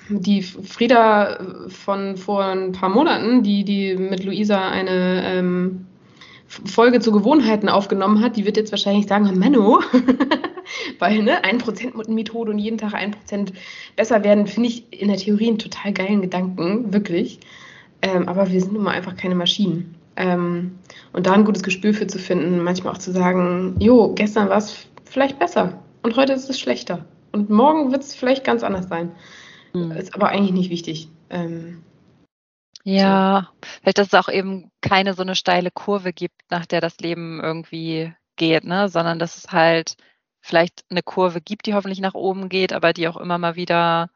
die 0.10 0.42
Frieda 0.42 1.40
von 1.70 2.18
vor 2.18 2.44
ein 2.44 2.72
paar 2.72 2.90
Monaten, 2.90 3.44
die, 3.44 3.64
die 3.64 3.96
mit 3.96 4.24
Luisa 4.24 4.70
eine 4.70 5.24
ähm, 5.26 5.86
Folge 6.48 7.00
zu 7.00 7.12
Gewohnheiten 7.12 7.70
aufgenommen 7.70 8.22
hat, 8.22 8.38
die 8.38 8.46
wird 8.46 8.58
jetzt 8.58 8.72
wahrscheinlich 8.72 9.08
sagen, 9.08 9.32
Menno, 9.38 9.82
weil 11.00 11.24
ne, 11.24 11.44
1% 11.44 12.12
Methode 12.12 12.52
und 12.52 12.60
jeden 12.60 12.78
Tag 12.78 12.94
1% 12.94 13.54
besser 13.96 14.24
werden, 14.24 14.48
finde 14.48 14.70
ich 14.70 15.02
in 15.02 15.08
der 15.08 15.18
Theorie 15.18 15.48
einen 15.48 15.58
total 15.58 15.94
geilen 15.94 16.22
Gedanken, 16.22 16.94
wirklich. 16.94 17.40
Ähm, 18.02 18.28
aber 18.28 18.52
wir 18.52 18.60
sind 18.60 18.74
nun 18.74 18.84
mal 18.84 18.92
einfach 18.92 19.16
keine 19.16 19.36
Maschinen. 19.36 19.96
Ähm, 20.16 20.78
und 21.12 21.26
da 21.26 21.34
ein 21.34 21.46
gutes 21.46 21.64
Gespür 21.64 21.94
für 21.94 22.08
zu 22.08 22.20
finden, 22.20 22.62
manchmal 22.62 22.94
auch 22.94 23.00
zu 23.00 23.12
sagen, 23.12 23.76
jo, 23.80 24.14
gestern 24.14 24.50
war 24.50 24.58
es 24.58 24.86
vielleicht 25.06 25.40
besser 25.40 25.82
und 26.04 26.18
heute 26.18 26.34
ist 26.34 26.50
es 26.50 26.60
schlechter. 26.60 27.06
Und 27.34 27.50
morgen 27.50 27.92
wird 27.92 28.04
es 28.04 28.16
vielleicht 28.16 28.46
ganz 28.46 28.64
anders 28.64 28.88
sein. 28.88 29.12
Mhm. 29.74 29.92
Ist 29.92 30.16
aber 30.16 30.30
eigentlich 30.30 30.54
nicht 30.54 30.70
wichtig. 30.70 31.10
Ähm, 31.30 31.84
ja, 32.84 33.50
so. 33.50 33.68
vielleicht, 33.82 33.98
dass 33.98 34.08
es 34.08 34.14
auch 34.14 34.30
eben 34.30 34.72
keine 34.82 35.14
so 35.14 35.24
eine 35.24 35.36
steile 35.36 35.72
Kurve 35.72 36.14
gibt, 36.14 36.36
nach 36.50 36.66
der 36.66 36.80
das 36.80 36.98
Leben 37.00 37.42
irgendwie 37.42 38.14
geht, 38.36 38.66
ne? 38.66 38.88
sondern 38.88 39.20
dass 39.20 39.38
es 39.38 39.52
halt 39.52 39.96
vielleicht 40.42 40.84
eine 40.90 41.02
Kurve 41.02 41.42
gibt, 41.42 41.66
die 41.66 41.74
hoffentlich 41.74 42.02
nach 42.02 42.14
oben 42.14 42.50
geht, 42.50 42.72
aber 42.72 42.94
die 42.94 43.08
auch 43.08 43.18
immer 43.18 43.38
mal 43.38 43.56
wieder 43.56 44.10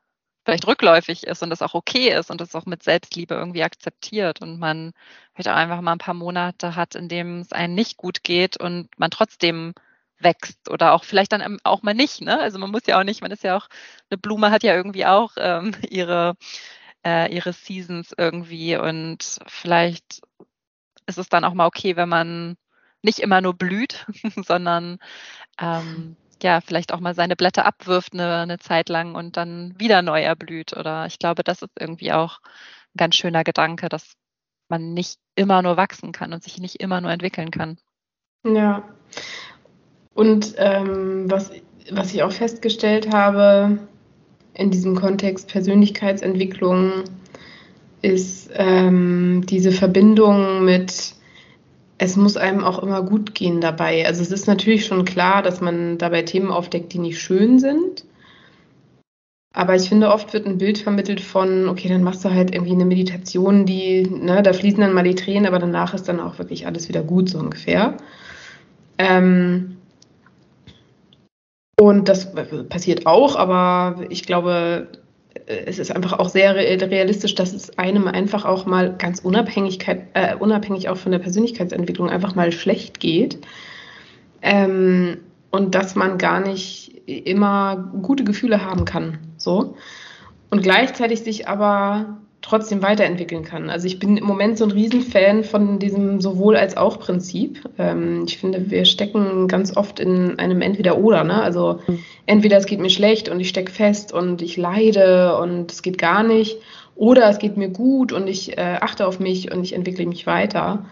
vielleicht 0.46 0.68
rückläufig 0.68 1.26
ist 1.26 1.42
und 1.44 1.50
das 1.50 1.62
auch 1.62 1.74
okay 1.74 2.10
ist 2.10 2.30
und 2.30 2.40
das 2.40 2.56
auch 2.56 2.66
mit 2.66 2.84
Selbstliebe 2.84 3.34
irgendwie 3.34 3.64
akzeptiert 3.64 4.42
und 4.42 4.60
man 4.60 4.94
vielleicht 5.34 5.50
auch 5.50 5.56
einfach 5.56 5.82
mal 5.82 5.94
ein 5.94 5.98
paar 5.98 6.14
Monate 6.14 6.76
hat, 6.76 6.96
in 6.96 7.10
dem 7.10 7.40
es 7.42 7.52
einem 7.52 7.74
nicht 7.74 7.98
gut 7.98 8.24
geht 8.24 8.58
und 8.58 8.90
man 8.98 9.12
trotzdem 9.12 9.74
wächst 10.20 10.70
oder 10.70 10.94
auch 10.94 11.04
vielleicht 11.04 11.32
dann 11.32 11.60
auch 11.64 11.84
mal 11.84 11.94
nicht. 11.94 12.22
Ne? 12.22 12.40
Also 12.40 12.60
man 12.60 12.72
muss 12.72 12.88
ja 12.88 13.00
auch 13.00 13.04
nicht, 13.04 13.22
man 13.22 13.32
ist 13.32 13.44
ja 13.44 13.58
auch, 13.58 13.68
eine 14.10 14.18
Blume 14.18 14.52
hat 14.52 14.64
ja 14.64 14.76
irgendwie 14.76 15.06
auch 15.06 15.34
ähm, 15.38 15.74
ihre 15.90 16.36
äh, 17.06 17.34
ihre 17.34 17.54
Seasons 17.54 18.14
irgendwie 18.18 18.76
und 18.76 19.40
vielleicht 19.48 20.22
ist 21.06 21.18
es 21.18 21.30
dann 21.30 21.44
auch 21.44 21.54
mal 21.54 21.68
okay, 21.68 21.96
wenn 21.96 22.10
man 22.10 22.58
nicht 23.02 23.20
immer 23.20 23.42
nur 23.42 23.54
blüht, 23.54 24.06
sondern 24.46 25.00
ähm, 25.60 26.18
ja, 26.44 26.62
vielleicht 26.62 26.94
auch 26.94 27.00
mal 27.00 27.16
seine 27.16 27.36
Blätter 27.36 27.66
abwirft 27.66 28.14
eine, 28.14 28.38
eine 28.38 28.60
Zeit 28.60 28.90
lang 28.90 29.16
und 29.16 29.38
dann 29.38 29.74
wieder 29.80 30.02
neu 30.02 30.22
erblüht. 30.22 30.74
Oder 30.76 31.06
ich 31.08 31.20
glaube, 31.20 31.44
das 31.44 31.62
ist 31.62 31.72
irgendwie 31.80 32.12
auch 32.12 32.40
ein 32.94 32.98
ganz 32.98 33.16
schöner 33.16 33.44
Gedanke, 33.44 33.90
dass 33.90 34.14
man 34.70 34.94
nicht 34.94 35.20
immer 35.36 35.62
nur 35.62 35.78
wachsen 35.78 36.12
kann 36.12 36.34
und 36.34 36.44
sich 36.44 36.60
nicht 36.60 36.76
immer 36.76 37.02
nur 37.02 37.12
entwickeln 37.12 37.52
kann. 37.52 37.78
Ja. 38.44 38.84
Und 40.18 40.56
ähm, 40.58 41.30
was, 41.30 41.52
was 41.92 42.12
ich 42.12 42.24
auch 42.24 42.32
festgestellt 42.32 43.14
habe, 43.14 43.78
in 44.56 44.72
diesem 44.72 44.96
Kontext 44.96 45.48
Persönlichkeitsentwicklung 45.48 47.04
ist 48.02 48.50
ähm, 48.56 49.44
diese 49.48 49.72
Verbindung 49.72 50.66
mit, 50.66 51.14
es 52.00 52.16
muss 52.16 52.36
einem 52.36 52.64
auch 52.64 52.82
immer 52.82 53.04
gut 53.04 53.36
gehen 53.36 53.62
dabei. 53.62 54.08
Also 54.08 54.24
es 54.24 54.32
ist 54.32 54.48
natürlich 54.48 54.88
schon 54.88 55.06
klar, 55.06 55.44
dass 55.44 55.62
man 55.62 56.00
dabei 56.00 56.24
Themen 56.24 56.50
aufdeckt, 56.50 56.94
die 56.94 57.00
nicht 57.00 57.22
schön 57.22 57.60
sind. 57.60 58.04
Aber 59.54 59.76
ich 59.76 59.88
finde, 59.88 60.10
oft 60.10 60.34
wird 60.34 60.48
ein 60.48 60.58
Bild 60.58 60.80
vermittelt 60.80 61.22
von, 61.22 61.70
okay, 61.70 61.90
dann 61.90 62.02
machst 62.02 62.26
du 62.26 62.32
halt 62.32 62.56
irgendwie 62.56 62.74
eine 62.74 62.86
Meditation, 62.86 63.68
die, 63.68 64.02
ne, 64.02 64.42
da 64.42 64.52
fließen 64.52 64.82
dann 64.82 64.94
mal 64.94 65.04
die 65.04 65.14
Tränen, 65.14 65.46
aber 65.46 65.60
danach 65.60 65.94
ist 65.94 66.08
dann 66.08 66.20
auch 66.20 66.40
wirklich 66.40 66.66
alles 66.66 66.90
wieder 66.90 67.04
gut, 67.04 67.30
so 67.30 67.38
ungefähr. 67.38 67.98
Ähm, 68.98 69.77
und 71.80 72.10
das 72.10 72.34
passiert 72.70 73.06
auch, 73.06 73.36
aber 73.36 74.06
ich 74.10 74.24
glaube, 74.24 74.88
es 75.46 75.80
ist 75.80 75.92
einfach 75.92 76.14
auch 76.14 76.30
sehr 76.30 76.56
realistisch, 76.56 77.36
dass 77.36 77.54
es 77.54 77.78
einem 77.78 78.08
einfach 78.08 78.46
auch 78.46 78.66
mal 78.66 78.96
ganz 78.98 79.20
Unabhängigkeit, 79.20 80.08
äh, 80.14 80.36
unabhängig 80.36 80.90
auch 80.90 80.98
von 80.98 81.12
der 81.12 81.20
Persönlichkeitsentwicklung 81.20 82.10
einfach 82.10 82.36
mal 82.36 82.52
schlecht 82.52 83.00
geht. 83.00 83.40
Ähm, 84.42 85.18
und 85.52 85.76
dass 85.76 85.96
man 85.96 86.18
gar 86.18 86.40
nicht 86.40 87.02
immer 87.06 87.92
gute 88.02 88.24
Gefühle 88.24 88.66
haben 88.66 88.86
kann. 88.86 89.20
So. 89.38 89.76
Und 90.50 90.64
gleichzeitig 90.64 91.22
sich 91.22 91.48
aber 91.48 92.18
trotzdem 92.48 92.82
weiterentwickeln 92.82 93.44
kann. 93.44 93.70
Also 93.70 93.88
ich 93.88 94.00
bin 94.00 94.18
im 94.18 94.26
Moment 94.26 94.58
so 94.58 94.66
ein 94.66 94.72
Riesenfan 94.72 95.44
von 95.44 95.80
diesem 95.80 96.22
sowohl 96.22 96.56
als 96.56 96.78
auch 96.78 97.00
Prinzip. 97.00 97.68
Ähm, 97.78 98.24
ich 98.26 98.38
finde, 98.38 98.72
wir 98.72 98.86
stecken 98.86 99.48
ganz 99.48 99.76
oft 99.76 100.00
in 100.00 100.40
einem 100.40 100.62
Entweder-Oder. 100.62 101.24
Ne? 101.24 101.42
Also 101.42 101.80
entweder 102.26 102.58
es 102.58 102.66
geht 102.66 102.80
mir 102.80 102.90
schlecht 102.90 103.28
und 103.28 103.40
ich 103.40 103.50
stecke 103.50 103.72
fest 103.72 104.14
und 104.14 104.42
ich 104.42 104.56
leide 104.56 105.38
und 105.38 105.72
es 105.72 105.82
geht 105.82 105.98
gar 105.98 106.24
nicht. 106.24 106.58
Oder 106.96 107.30
es 107.30 107.40
geht 107.40 107.58
mir 107.58 107.70
gut 107.70 108.14
und 108.14 108.28
ich 108.28 108.58
äh, 108.58 108.78
achte 108.80 109.08
auf 109.08 109.20
mich 109.20 109.52
und 109.52 109.64
ich 109.64 109.74
entwickle 109.74 110.06
mich 110.06 110.26
weiter. 110.26 110.86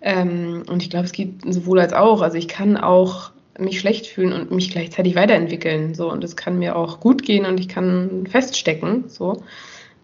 Ähm, 0.00 0.62
und 0.68 0.82
ich 0.82 0.90
glaube, 0.90 1.06
es 1.06 1.12
geht 1.12 1.42
sowohl 1.46 1.80
als 1.80 1.92
auch. 1.92 2.22
Also 2.22 2.38
ich 2.38 2.48
kann 2.48 2.76
auch 2.76 3.32
mich 3.58 3.80
schlecht 3.80 4.06
fühlen 4.06 4.32
und 4.32 4.50
mich 4.50 4.70
gleichzeitig 4.70 5.14
weiterentwickeln. 5.16 5.94
So, 5.94 6.10
und 6.10 6.22
es 6.22 6.36
kann 6.36 6.58
mir 6.58 6.76
auch 6.76 7.00
gut 7.00 7.22
gehen 7.24 7.44
und 7.44 7.58
ich 7.58 7.68
kann 7.68 8.26
feststecken. 8.30 9.04
So. 9.08 9.42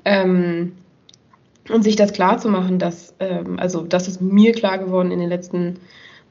Ähm, 0.05 0.73
und 1.69 1.83
sich 1.83 1.97
das 1.97 2.13
klar 2.13 2.39
zu 2.39 2.49
machen, 2.49 2.79
dass, 2.79 3.15
ähm, 3.21 3.59
also 3.59 3.83
das 3.83 4.09
ist 4.09 4.21
mir 4.21 4.53
klar 4.53 4.79
geworden 4.79 5.11
in 5.11 5.19
den 5.19 5.29
letzten 5.29 5.81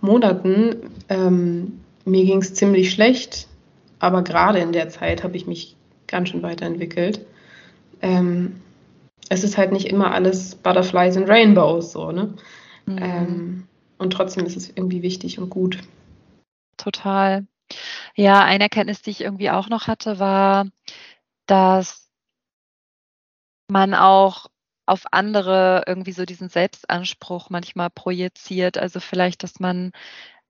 Monaten. 0.01 0.91
Ähm, 1.10 1.82
mir 2.06 2.25
ging 2.25 2.39
es 2.39 2.53
ziemlich 2.53 2.91
schlecht, 2.91 3.48
aber 4.00 4.24
gerade 4.24 4.60
in 4.60 4.72
der 4.72 4.89
Zeit 4.89 5.24
habe 5.24 5.38
ich 5.38 5.48
mich 5.48 5.75
ganz 6.08 6.29
schön 6.29 6.44
weiterentwickelt. 6.44 7.25
Ähm, 8.01 8.62
es 9.29 9.44
ist 9.44 9.58
halt 9.58 9.72
nicht 9.72 9.88
immer 9.88 10.13
alles 10.13 10.56
Butterflies 10.56 11.17
and 11.17 11.27
Rainbows, 11.27 11.91
so, 11.91 12.12
ne? 12.12 12.34
Mhm. 12.86 12.98
Ähm, 13.01 13.67
und 13.98 14.12
trotzdem 14.12 14.46
ist 14.46 14.56
es 14.56 14.70
irgendwie 14.70 15.01
wichtig 15.01 15.39
und 15.39 15.50
gut. 15.50 15.79
Total. 16.77 17.46
Ja, 18.15 18.44
eine 18.44 18.65
Erkenntnis, 18.65 19.01
die 19.01 19.10
ich 19.10 19.22
irgendwie 19.22 19.50
auch 19.50 19.70
noch 19.70 19.88
hatte, 19.88 20.20
war, 20.20 20.67
dass 21.48 22.10
man 23.70 23.94
auch 23.94 24.48
auf 24.88 25.03
andere 25.12 25.84
irgendwie 25.86 26.13
so 26.13 26.25
diesen 26.25 26.50
Selbstanspruch 26.50 27.50
manchmal 27.50 27.89
projiziert. 27.89 28.77
Also 28.77 29.00
vielleicht, 29.00 29.44
dass 29.44 29.60
man 29.60 29.91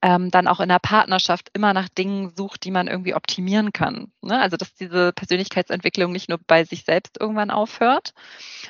ähm, 0.02 0.30
dann 0.32 0.48
auch 0.48 0.60
in 0.60 0.70
der 0.70 0.80
Partnerschaft 0.80 1.50
immer 1.54 1.74
nach 1.74 1.90
Dingen 1.90 2.32
sucht, 2.36 2.64
die 2.64 2.72
man 2.72 2.88
irgendwie 2.88 3.16
optimieren 3.16 3.74
kann. 3.74 4.12
Ne? 4.22 4.40
Also 4.40 4.56
dass 4.58 4.76
diese 4.76 5.12
Persönlichkeitsentwicklung 5.14 6.12
nicht 6.12 6.30
nur 6.30 6.40
bei 6.46 6.64
sich 6.64 6.86
selbst 6.86 7.20
irgendwann 7.20 7.52
aufhört, 7.52 8.14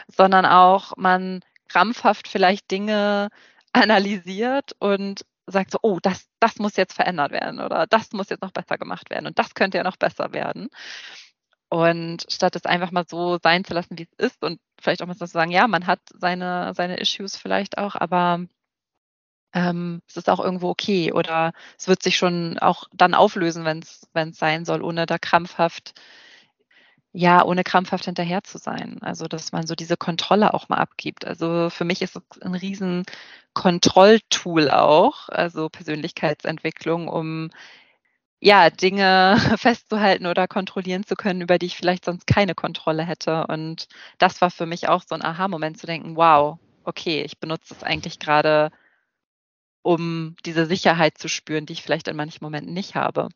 sondern 0.07 0.45
auch 0.45 0.93
man 0.97 1.41
krampfhaft 1.67 2.27
vielleicht 2.27 2.71
Dinge 2.71 3.29
analysiert 3.73 4.71
und 4.79 5.25
sagt 5.47 5.71
so, 5.71 5.79
oh, 5.81 5.99
das, 6.01 6.27
das 6.39 6.57
muss 6.57 6.75
jetzt 6.75 6.93
verändert 6.93 7.31
werden 7.31 7.59
oder 7.59 7.87
das 7.87 8.11
muss 8.11 8.29
jetzt 8.29 8.41
noch 8.41 8.51
besser 8.51 8.77
gemacht 8.77 9.09
werden 9.09 9.27
und 9.27 9.39
das 9.39 9.53
könnte 9.53 9.77
ja 9.77 9.83
noch 9.83 9.97
besser 9.97 10.33
werden. 10.33 10.69
Und 11.69 12.25
statt 12.29 12.55
es 12.55 12.65
einfach 12.65 12.91
mal 12.91 13.05
so 13.07 13.39
sein 13.43 13.65
zu 13.65 13.73
lassen, 13.73 13.97
wie 13.97 14.07
es 14.09 14.25
ist 14.25 14.43
und 14.43 14.59
vielleicht 14.79 15.01
auch 15.01 15.07
mal 15.07 15.15
zu 15.17 15.25
sagen, 15.25 15.51
ja, 15.51 15.67
man 15.67 15.85
hat 15.87 15.99
seine, 16.13 16.73
seine 16.73 16.97
Issues 16.97 17.35
vielleicht 17.35 17.77
auch, 17.77 17.95
aber 17.95 18.45
ähm, 19.53 20.01
es 20.07 20.17
ist 20.17 20.29
auch 20.29 20.39
irgendwo 20.39 20.69
okay 20.69 21.11
oder 21.11 21.53
es 21.77 21.87
wird 21.87 22.03
sich 22.03 22.17
schon 22.17 22.59
auch 22.59 22.85
dann 22.93 23.13
auflösen, 23.13 23.65
wenn 23.65 23.79
es 23.79 24.37
sein 24.37 24.65
soll, 24.65 24.81
ohne 24.81 25.05
da 25.05 25.17
krampfhaft, 25.17 25.93
ja, 27.13 27.43
ohne 27.43 27.63
krampfhaft 27.63 28.05
hinterher 28.05 28.43
zu 28.43 28.57
sein. 28.59 28.99
Also, 29.01 29.27
dass 29.27 29.51
man 29.51 29.65
so 29.65 29.75
diese 29.75 29.97
Kontrolle 29.97 30.53
auch 30.53 30.69
mal 30.69 30.77
abgibt. 30.77 31.25
Also 31.25 31.69
für 31.69 31.85
mich 31.85 32.01
ist 32.01 32.15
es 32.15 32.41
ein 32.41 32.53
riesen 32.55 33.03
Kontrolltool 33.53 34.69
auch, 34.69 35.29
also 35.29 35.69
Persönlichkeitsentwicklung, 35.69 37.07
um 37.07 37.49
ja, 38.39 38.69
Dinge 38.69 39.37
festzuhalten 39.57 40.25
oder 40.25 40.47
kontrollieren 40.47 41.05
zu 41.05 41.15
können, 41.15 41.41
über 41.41 41.57
die 41.57 41.67
ich 41.67 41.77
vielleicht 41.77 42.05
sonst 42.05 42.27
keine 42.27 42.55
Kontrolle 42.55 43.03
hätte. 43.03 43.47
Und 43.47 43.87
das 44.17 44.41
war 44.41 44.51
für 44.51 44.65
mich 44.65 44.87
auch 44.87 45.03
so 45.07 45.15
ein 45.15 45.23
Aha-Moment 45.23 45.77
zu 45.77 45.87
denken, 45.87 46.15
wow, 46.15 46.57
okay, 46.83 47.23
ich 47.23 47.39
benutze 47.39 47.73
es 47.73 47.83
eigentlich 47.83 48.19
gerade, 48.19 48.71
um 49.81 50.35
diese 50.45 50.65
Sicherheit 50.65 51.17
zu 51.17 51.27
spüren, 51.27 51.65
die 51.65 51.73
ich 51.73 51.83
vielleicht 51.83 52.07
in 52.07 52.15
manchen 52.15 52.43
Momenten 52.43 52.73
nicht 52.73 52.95
habe. 52.95 53.29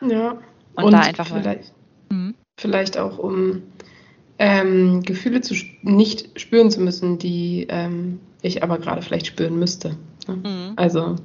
Ja. 0.00 0.38
Und, 0.74 0.84
und 0.84 0.92
da 0.92 1.00
einfach 1.00 1.26
vielleicht, 1.26 1.72
mal. 2.10 2.16
Mhm. 2.16 2.34
Vielleicht 2.58 2.98
auch, 2.98 3.18
um 3.18 3.62
ähm, 4.38 5.02
Gefühle 5.02 5.40
zu 5.40 5.54
nicht 5.82 6.40
spüren 6.40 6.70
zu 6.70 6.80
müssen, 6.80 7.18
die 7.18 7.66
ähm, 7.68 8.20
ich 8.40 8.62
aber 8.62 8.78
gerade 8.78 9.02
vielleicht 9.02 9.26
spüren 9.26 9.58
müsste. 9.58 9.96
Ne? 10.26 10.36
Mhm. 10.36 10.72
Also 10.76 11.16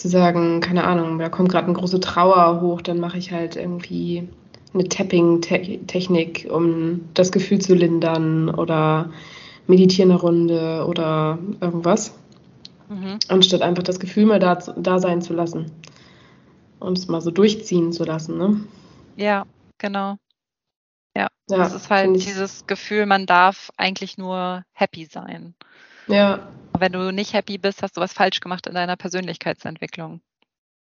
zu 0.00 0.08
sagen, 0.08 0.60
keine 0.60 0.84
Ahnung, 0.84 1.18
da 1.18 1.28
kommt 1.28 1.50
gerade 1.50 1.66
eine 1.66 1.74
große 1.74 2.00
Trauer 2.00 2.60
hoch, 2.60 2.80
dann 2.80 2.98
mache 2.98 3.18
ich 3.18 3.32
halt 3.32 3.56
irgendwie 3.56 4.28
eine 4.72 4.88
Tapping-Technik, 4.88 6.48
um 6.50 7.08
das 7.14 7.32
Gefühl 7.32 7.60
zu 7.60 7.74
lindern 7.74 8.48
oder 8.48 9.10
meditiere 9.66 10.08
eine 10.08 10.18
Runde 10.18 10.86
oder 10.88 11.38
irgendwas. 11.60 12.14
Mhm. 12.88 13.18
Anstatt 13.28 13.62
einfach 13.62 13.82
das 13.82 14.00
Gefühl 14.00 14.24
mal 14.24 14.38
da, 14.38 14.54
da 14.54 14.98
sein 14.98 15.20
zu 15.20 15.34
lassen 15.34 15.70
und 16.78 16.96
es 16.96 17.08
mal 17.08 17.20
so 17.20 17.30
durchziehen 17.30 17.92
zu 17.92 18.04
lassen. 18.04 18.38
Ne? 18.38 18.60
Ja, 19.16 19.44
genau. 19.76 20.16
Ja, 21.14 21.28
ja 21.50 21.56
das 21.58 21.74
ist 21.74 21.90
halt 21.90 22.16
dieses 22.16 22.66
Gefühl, 22.66 23.04
man 23.04 23.26
darf 23.26 23.70
eigentlich 23.76 24.16
nur 24.16 24.64
happy 24.72 25.04
sein. 25.04 25.54
Ja. 26.06 26.48
Wenn 26.80 26.92
du 26.92 27.12
nicht 27.12 27.34
happy 27.34 27.58
bist, 27.58 27.82
hast 27.82 27.96
du 27.96 28.00
was 28.00 28.12
falsch 28.12 28.40
gemacht 28.40 28.66
in 28.66 28.74
deiner 28.74 28.96
Persönlichkeitsentwicklung. 28.96 30.20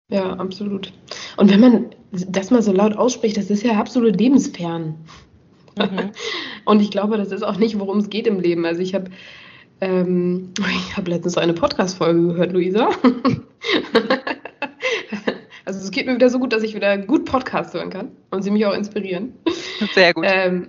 Ja, 0.08 0.34
absolut. 0.34 0.92
Und 1.36 1.50
wenn 1.50 1.60
man 1.60 1.86
das 2.10 2.50
mal 2.50 2.62
so 2.62 2.72
laut 2.72 2.96
ausspricht, 2.96 3.36
das 3.36 3.48
ist 3.48 3.62
ja 3.62 3.78
absolut 3.78 4.18
lebensfern. 4.18 4.96
Mhm. 5.78 6.10
Und 6.64 6.82
ich 6.82 6.90
glaube, 6.90 7.16
das 7.16 7.30
ist 7.30 7.42
auch 7.42 7.56
nicht, 7.56 7.78
worum 7.78 7.98
es 7.98 8.10
geht 8.10 8.26
im 8.26 8.40
Leben. 8.40 8.66
Also 8.66 8.82
ich 8.82 8.94
habe 8.94 9.10
ähm, 9.80 10.52
ich 10.58 10.96
habe 10.96 11.10
letztens 11.10 11.36
eine 11.36 11.52
Podcast-Folge 11.52 12.28
gehört, 12.28 12.52
Luisa. 12.52 12.88
also 15.64 15.80
es 15.80 15.90
geht 15.90 16.06
mir 16.06 16.14
wieder 16.14 16.30
so 16.30 16.38
gut, 16.38 16.52
dass 16.52 16.62
ich 16.62 16.74
wieder 16.74 16.96
gut 16.98 17.24
Podcast 17.24 17.74
hören 17.74 17.90
kann 17.90 18.12
und 18.30 18.42
sie 18.42 18.50
mich 18.50 18.64
auch 18.66 18.74
inspirieren. 18.74 19.34
Sehr 19.92 20.14
gut. 20.14 20.24
Ähm, 20.26 20.68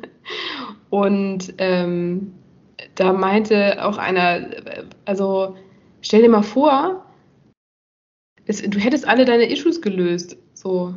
und 0.90 1.54
ähm, 1.58 2.34
da 2.98 3.12
meinte 3.12 3.84
auch 3.84 3.96
einer, 3.96 4.48
also 5.04 5.54
stell 6.00 6.22
dir 6.22 6.28
mal 6.28 6.42
vor, 6.42 7.06
es, 8.44 8.60
du 8.60 8.78
hättest 8.78 9.06
alle 9.06 9.24
deine 9.24 9.48
Issues 9.50 9.80
gelöst. 9.80 10.36
So. 10.52 10.94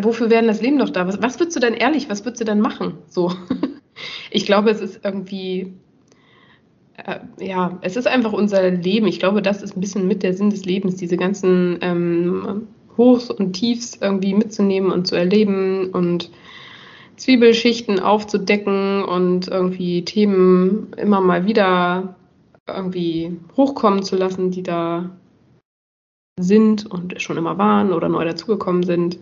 Wofür 0.00 0.30
wäre 0.30 0.46
das 0.46 0.62
Leben 0.62 0.76
noch 0.76 0.90
da? 0.90 1.06
Was, 1.06 1.20
was 1.20 1.38
würdest 1.38 1.56
du 1.56 1.60
dann 1.60 1.74
ehrlich, 1.74 2.08
was 2.08 2.24
würdest 2.24 2.40
du 2.40 2.44
dann 2.44 2.60
machen? 2.60 2.98
So. 3.06 3.32
Ich 4.30 4.46
glaube, 4.46 4.70
es 4.70 4.80
ist 4.80 5.04
irgendwie, 5.04 5.74
äh, 6.96 7.20
ja, 7.38 7.78
es 7.82 7.96
ist 7.96 8.06
einfach 8.06 8.32
unser 8.32 8.70
Leben. 8.70 9.06
Ich 9.06 9.18
glaube, 9.20 9.42
das 9.42 9.62
ist 9.62 9.76
ein 9.76 9.82
bisschen 9.82 10.08
mit 10.08 10.22
der 10.22 10.32
Sinn 10.32 10.48
des 10.48 10.64
Lebens, 10.64 10.96
diese 10.96 11.18
ganzen 11.18 11.78
ähm, 11.82 12.68
Hochs 12.96 13.30
und 13.30 13.52
Tiefs 13.52 13.98
irgendwie 14.00 14.32
mitzunehmen 14.32 14.90
und 14.90 15.06
zu 15.06 15.14
erleben 15.14 15.90
und 15.90 16.30
Zwiebelschichten 17.22 18.00
aufzudecken 18.00 19.04
und 19.04 19.46
irgendwie 19.46 20.04
Themen 20.04 20.92
immer 20.96 21.20
mal 21.20 21.46
wieder 21.46 22.16
irgendwie 22.66 23.38
hochkommen 23.56 24.02
zu 24.02 24.16
lassen, 24.16 24.50
die 24.50 24.64
da 24.64 25.08
sind 26.40 26.84
und 26.90 27.22
schon 27.22 27.36
immer 27.36 27.58
waren 27.58 27.92
oder 27.92 28.08
neu 28.08 28.24
dazugekommen 28.24 28.82
sind. 28.82 29.20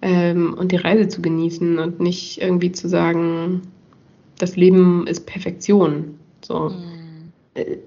Ähm, 0.00 0.54
und 0.54 0.72
die 0.72 0.76
Reise 0.76 1.08
zu 1.08 1.20
genießen 1.20 1.78
und 1.78 2.00
nicht 2.00 2.40
irgendwie 2.40 2.72
zu 2.72 2.88
sagen, 2.88 3.60
das 4.38 4.56
Leben 4.56 5.06
ist 5.06 5.26
Perfektion. 5.26 6.18
So. 6.42 6.70
Mhm. 6.70 7.32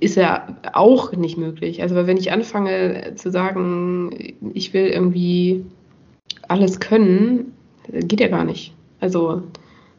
Ist 0.01 0.17
ja 0.17 0.55
auch 0.73 1.13
nicht 1.13 1.39
möglich. 1.39 1.81
Also, 1.81 1.95
wenn 1.95 2.17
ich 2.17 2.31
anfange 2.31 3.13
zu 3.15 3.31
sagen, 3.31 4.35
ich 4.53 4.75
will 4.75 4.85
irgendwie 4.85 5.65
alles 6.47 6.79
können, 6.79 7.53
geht 7.87 8.19
ja 8.19 8.27
gar 8.27 8.43
nicht. 8.43 8.75
Also 9.01 9.43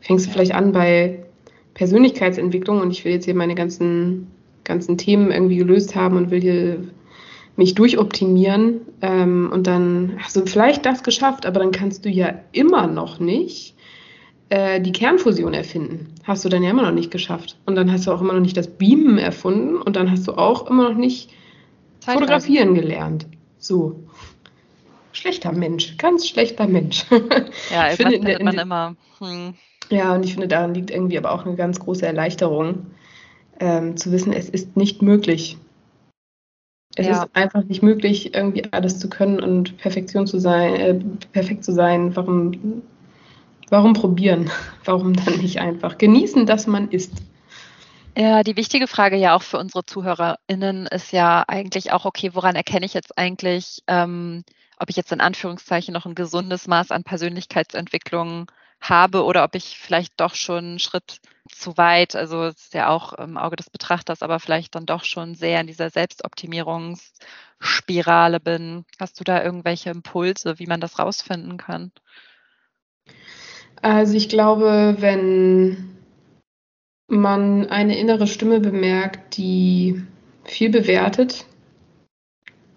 fängst 0.01 0.27
du 0.27 0.31
vielleicht 0.31 0.55
an 0.55 0.73
bei 0.73 1.25
Persönlichkeitsentwicklung 1.75 2.81
und 2.81 2.91
ich 2.91 3.05
will 3.05 3.13
jetzt 3.13 3.27
hier 3.27 3.35
meine 3.35 3.55
ganzen, 3.55 4.29
ganzen 4.65 4.97
Themen 4.97 5.31
irgendwie 5.31 5.57
gelöst 5.57 5.95
haben 5.95 6.17
und 6.17 6.31
will 6.31 6.41
hier 6.41 6.79
mich 7.57 7.75
durchoptimieren 7.75 8.81
ähm, 9.03 9.51
und 9.53 9.67
dann 9.67 10.15
hast 10.19 10.37
du 10.37 10.47
vielleicht 10.47 10.87
das 10.87 11.03
geschafft, 11.03 11.45
aber 11.45 11.61
dann 11.61 11.71
kannst 11.71 12.05
du 12.05 12.09
ja 12.09 12.35
immer 12.53 12.87
noch 12.87 13.21
nicht 13.21 13.75
äh, 14.49 14.81
die 14.81 14.93
Kernfusion 14.93 15.53
erfinden. 15.53 16.15
Hast 16.25 16.45
du 16.45 16.49
dann 16.49 16.63
ja 16.63 16.71
immer 16.71 16.83
noch 16.83 16.93
nicht 16.93 17.11
geschafft. 17.11 17.57
Und 17.67 17.75
dann 17.75 17.93
hast 17.93 18.07
du 18.07 18.13
auch 18.13 18.21
immer 18.21 18.35
noch 18.35 18.41
nicht 18.41 18.57
das 18.57 18.69
Beamen 18.69 19.19
erfunden 19.19 19.77
und 19.77 19.97
dann 19.97 20.11
hast 20.11 20.27
du 20.29 20.33
auch 20.33 20.69
immer 20.71 20.91
noch 20.91 20.97
nicht 20.97 21.31
Zeitreisen. 22.01 22.21
fotografieren 22.21 22.75
gelernt. 22.75 23.27
So 23.59 24.05
schlechter 25.13 25.53
Mensch, 25.53 25.97
ganz 25.99 26.29
schlechter 26.29 26.67
Mensch. 26.67 27.05
Ja, 27.71 27.91
ich 27.91 27.97
finde, 27.97 28.17
findet 28.17 28.43
man 28.43 28.59
immer. 28.59 28.97
Hm. 29.19 29.55
Ja, 29.91 30.15
und 30.15 30.25
ich 30.25 30.33
finde, 30.33 30.49
daran 30.49 30.75
liegt 30.75 30.91
irgendwie 30.91 31.19
aber 31.19 31.33
auch 31.33 31.45
eine 31.45 31.55
ganz 31.55 31.81
große 31.81 32.07
Erleichterung, 32.07 32.87
ähm, 33.61 33.97
zu 33.97 34.11
wissen, 34.13 34.33
es 34.33 34.49
ist 34.49 34.77
nicht 34.77 35.03
möglich. 35.03 35.59
Es 36.95 37.07
ja. 37.07 37.23
ist 37.23 37.35
einfach 37.35 37.65
nicht 37.65 37.83
möglich, 37.83 38.35
irgendwie 38.35 38.65
alles 38.71 38.99
zu 38.99 39.09
können 39.09 39.41
und 39.41 39.79
Perfektion 39.79 40.27
zu 40.27 40.39
sein, 40.39 40.75
äh, 40.77 41.01
perfekt 41.33 41.65
zu 41.65 41.73
sein. 41.73 42.15
Warum, 42.17 42.83
warum 43.71 43.95
probieren? 43.95 44.51
Warum 44.85 45.15
dann 45.15 45.39
nicht 45.39 45.61
einfach 45.61 45.97
genießen, 45.97 46.45
dass 46.45 46.67
man 46.67 46.91
isst? 46.91 47.13
Ja, 48.17 48.43
die 48.43 48.57
wichtige 48.57 48.89
Frage 48.89 49.17
ja 49.17 49.35
auch 49.35 49.43
für 49.43 49.59
unsere 49.59 49.87
ZuhörerInnen 49.87 50.87
ist 50.89 51.13
ja 51.13 51.45
eigentlich 51.49 51.93
auch, 51.93 52.05
okay, 52.05 52.31
woran 52.35 52.57
erkenne 52.57 52.85
ich 52.85 52.93
jetzt 52.93 53.17
eigentlich, 53.17 53.83
ähm, 53.87 54.45
ob 54.83 54.91
ich 54.91 54.97
jetzt 54.97 55.13
in 55.13 55.21
Anführungszeichen 55.21 55.95
noch 55.95 56.07
ein 56.07 56.17
gesundes 56.17 56.67
Maß 56.67 56.91
an 56.91 57.05
Persönlichkeitsentwicklung 57.05 58.51
habe 58.81 59.23
oder 59.23 59.45
ob 59.45 59.55
ich 59.55 59.79
vielleicht 59.79 60.21
doch 60.21 60.35
schon 60.35 60.65
einen 60.65 60.81
Schritt 60.81 61.21
zu 61.49 61.77
weit, 61.77 62.17
also 62.17 62.47
es 62.47 62.57
ist 62.57 62.75
ja 62.75 62.89
auch 62.89 63.13
im 63.13 63.39
Auge 63.39 63.55
des 63.55 63.71
Betrachters, 63.71 64.23
aber 64.23 64.41
vielleicht 64.41 64.75
dann 64.75 64.85
doch 64.85 65.05
schon 65.05 65.37
sehr 65.37 65.61
in 65.61 65.69
dieser 65.69 65.91
Selbstoptimierungsspirale 65.91 68.41
bin. 68.41 68.85
Hast 68.99 69.21
du 69.21 69.25
da 69.25 69.45
irgendwelche 69.45 69.91
Impulse, 69.91 70.59
wie 70.59 70.67
man 70.67 70.81
das 70.81 70.99
rausfinden 70.99 71.59
kann? 71.59 71.93
Also 73.83 74.15
ich 74.15 74.29
glaube, 74.29 74.97
wenn 74.99 75.97
man 77.07 77.71
eine 77.71 77.97
innere 77.97 78.27
Stimme 78.27 78.59
bemerkt, 78.59 79.37
die 79.37 80.03
viel 80.45 80.71
bewertet, 80.71 81.47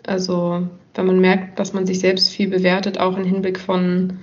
also 0.06 0.70
wenn 0.98 1.06
man 1.06 1.20
merkt, 1.20 1.60
dass 1.60 1.74
man 1.74 1.86
sich 1.86 2.00
selbst 2.00 2.30
viel 2.30 2.50
bewertet, 2.50 3.00
auch 3.00 3.18
im 3.18 3.24
Hinblick 3.24 3.60
von 3.60 4.20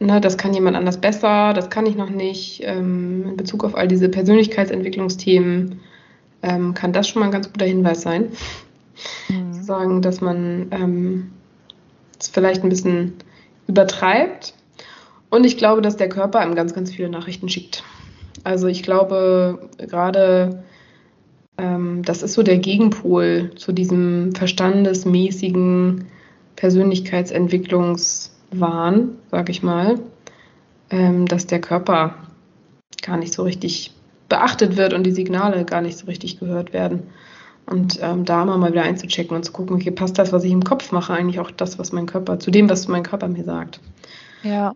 Ne, 0.00 0.20
das 0.20 0.36
kann 0.36 0.52
jemand 0.52 0.76
anders 0.76 1.00
besser, 1.00 1.52
das 1.52 1.70
kann 1.70 1.86
ich 1.86 1.94
noch 1.94 2.10
nicht. 2.10 2.62
Ähm, 2.64 3.26
in 3.28 3.36
Bezug 3.36 3.64
auf 3.64 3.76
all 3.76 3.86
diese 3.86 4.08
Persönlichkeitsentwicklungsthemen 4.08 5.80
ähm, 6.42 6.74
kann 6.74 6.92
das 6.92 7.08
schon 7.08 7.20
mal 7.20 7.26
ein 7.26 7.32
ganz 7.32 7.50
guter 7.50 7.64
Hinweis 7.64 8.02
sein. 8.02 8.30
Mhm. 9.28 9.52
Zu 9.52 9.62
sagen, 9.62 10.02
dass 10.02 10.20
man 10.20 10.66
ähm, 10.72 11.32
es 12.18 12.28
vielleicht 12.28 12.64
ein 12.64 12.68
bisschen 12.68 13.14
übertreibt. 13.68 14.54
Und 15.30 15.44
ich 15.44 15.56
glaube, 15.56 15.80
dass 15.80 15.96
der 15.96 16.08
Körper 16.08 16.40
einem 16.40 16.54
ganz, 16.54 16.74
ganz 16.74 16.92
viele 16.92 17.08
Nachrichten 17.08 17.48
schickt. 17.48 17.84
Also 18.42 18.66
ich 18.66 18.82
glaube, 18.82 19.70
gerade 19.78 20.50
ähm, 20.50 20.64
das 21.56 22.22
ist 22.22 22.34
so 22.34 22.42
der 22.42 22.58
Gegenpol 22.58 23.52
zu 23.56 23.72
diesem 23.72 24.34
verstandesmäßigen 24.34 26.06
Persönlichkeitsentwicklungs- 26.56 28.30
Wahn, 28.60 29.16
sage 29.30 29.52
ich 29.52 29.62
mal, 29.62 30.00
ähm, 30.90 31.26
dass 31.26 31.46
der 31.46 31.60
Körper 31.60 32.14
gar 33.02 33.16
nicht 33.16 33.32
so 33.32 33.42
richtig 33.42 33.92
beachtet 34.28 34.76
wird 34.76 34.92
und 34.92 35.04
die 35.04 35.12
Signale 35.12 35.64
gar 35.64 35.80
nicht 35.80 35.98
so 35.98 36.06
richtig 36.06 36.38
gehört 36.38 36.72
werden. 36.72 37.04
Und 37.66 37.98
ähm, 38.02 38.24
da 38.24 38.44
mal 38.44 38.72
wieder 38.72 38.82
einzuchecken 38.82 39.36
und 39.36 39.44
zu 39.44 39.52
gucken, 39.52 39.76
okay, 39.76 39.90
passt 39.90 40.18
das, 40.18 40.32
was 40.32 40.44
ich 40.44 40.52
im 40.52 40.64
Kopf 40.64 40.92
mache, 40.92 41.14
eigentlich 41.14 41.40
auch 41.40 41.50
das, 41.50 41.78
was 41.78 41.92
mein 41.92 42.06
Körper, 42.06 42.38
zu 42.38 42.50
dem, 42.50 42.68
was 42.68 42.88
mein 42.88 43.02
Körper 43.02 43.28
mir 43.28 43.44
sagt. 43.44 43.80
Ja. 44.42 44.74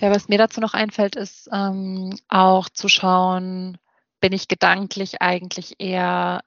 Ja, 0.00 0.10
was 0.10 0.28
mir 0.28 0.38
dazu 0.38 0.60
noch 0.60 0.74
einfällt, 0.74 1.16
ist 1.16 1.48
ähm, 1.52 2.14
auch 2.28 2.68
zu 2.70 2.88
schauen, 2.88 3.76
bin 4.22 4.32
ich 4.32 4.48
gedanklich 4.48 5.20
eigentlich 5.20 5.74
eher 5.80 6.42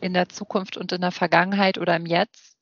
in 0.00 0.12
der 0.12 0.28
Zukunft 0.28 0.76
und 0.76 0.92
in 0.92 1.00
der 1.00 1.12
Vergangenheit 1.12 1.78
oder 1.78 1.96
im 1.96 2.04
Jetzt? 2.04 2.56